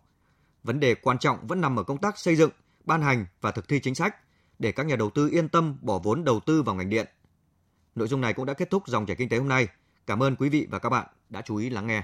Vấn 0.63 0.79
đề 0.79 0.95
quan 0.95 1.17
trọng 1.17 1.47
vẫn 1.47 1.61
nằm 1.61 1.79
ở 1.79 1.83
công 1.83 1.97
tác 1.97 2.17
xây 2.17 2.35
dựng, 2.35 2.51
ban 2.87 3.01
hành 3.01 3.25
và 3.41 3.51
thực 3.51 3.67
thi 3.67 3.79
chính 3.79 3.95
sách 3.95 4.15
để 4.59 4.71
các 4.71 4.85
nhà 4.85 4.95
đầu 4.95 5.09
tư 5.09 5.29
yên 5.29 5.49
tâm 5.49 5.77
bỏ 5.81 5.99
vốn 5.99 6.23
đầu 6.23 6.39
tư 6.39 6.63
vào 6.63 6.75
ngành 6.75 6.89
điện. 6.89 7.07
Nội 7.95 8.07
dung 8.07 8.21
này 8.21 8.33
cũng 8.33 8.45
đã 8.45 8.53
kết 8.53 8.69
thúc 8.69 8.87
dòng 8.87 9.05
chảy 9.05 9.15
kinh 9.15 9.29
tế 9.29 9.37
hôm 9.37 9.47
nay. 9.47 9.67
Cảm 10.07 10.23
ơn 10.23 10.35
quý 10.35 10.49
vị 10.49 10.67
và 10.69 10.79
các 10.79 10.89
bạn 10.89 11.07
đã 11.29 11.41
chú 11.41 11.55
ý 11.55 11.69
lắng 11.69 11.87
nghe. 11.87 12.03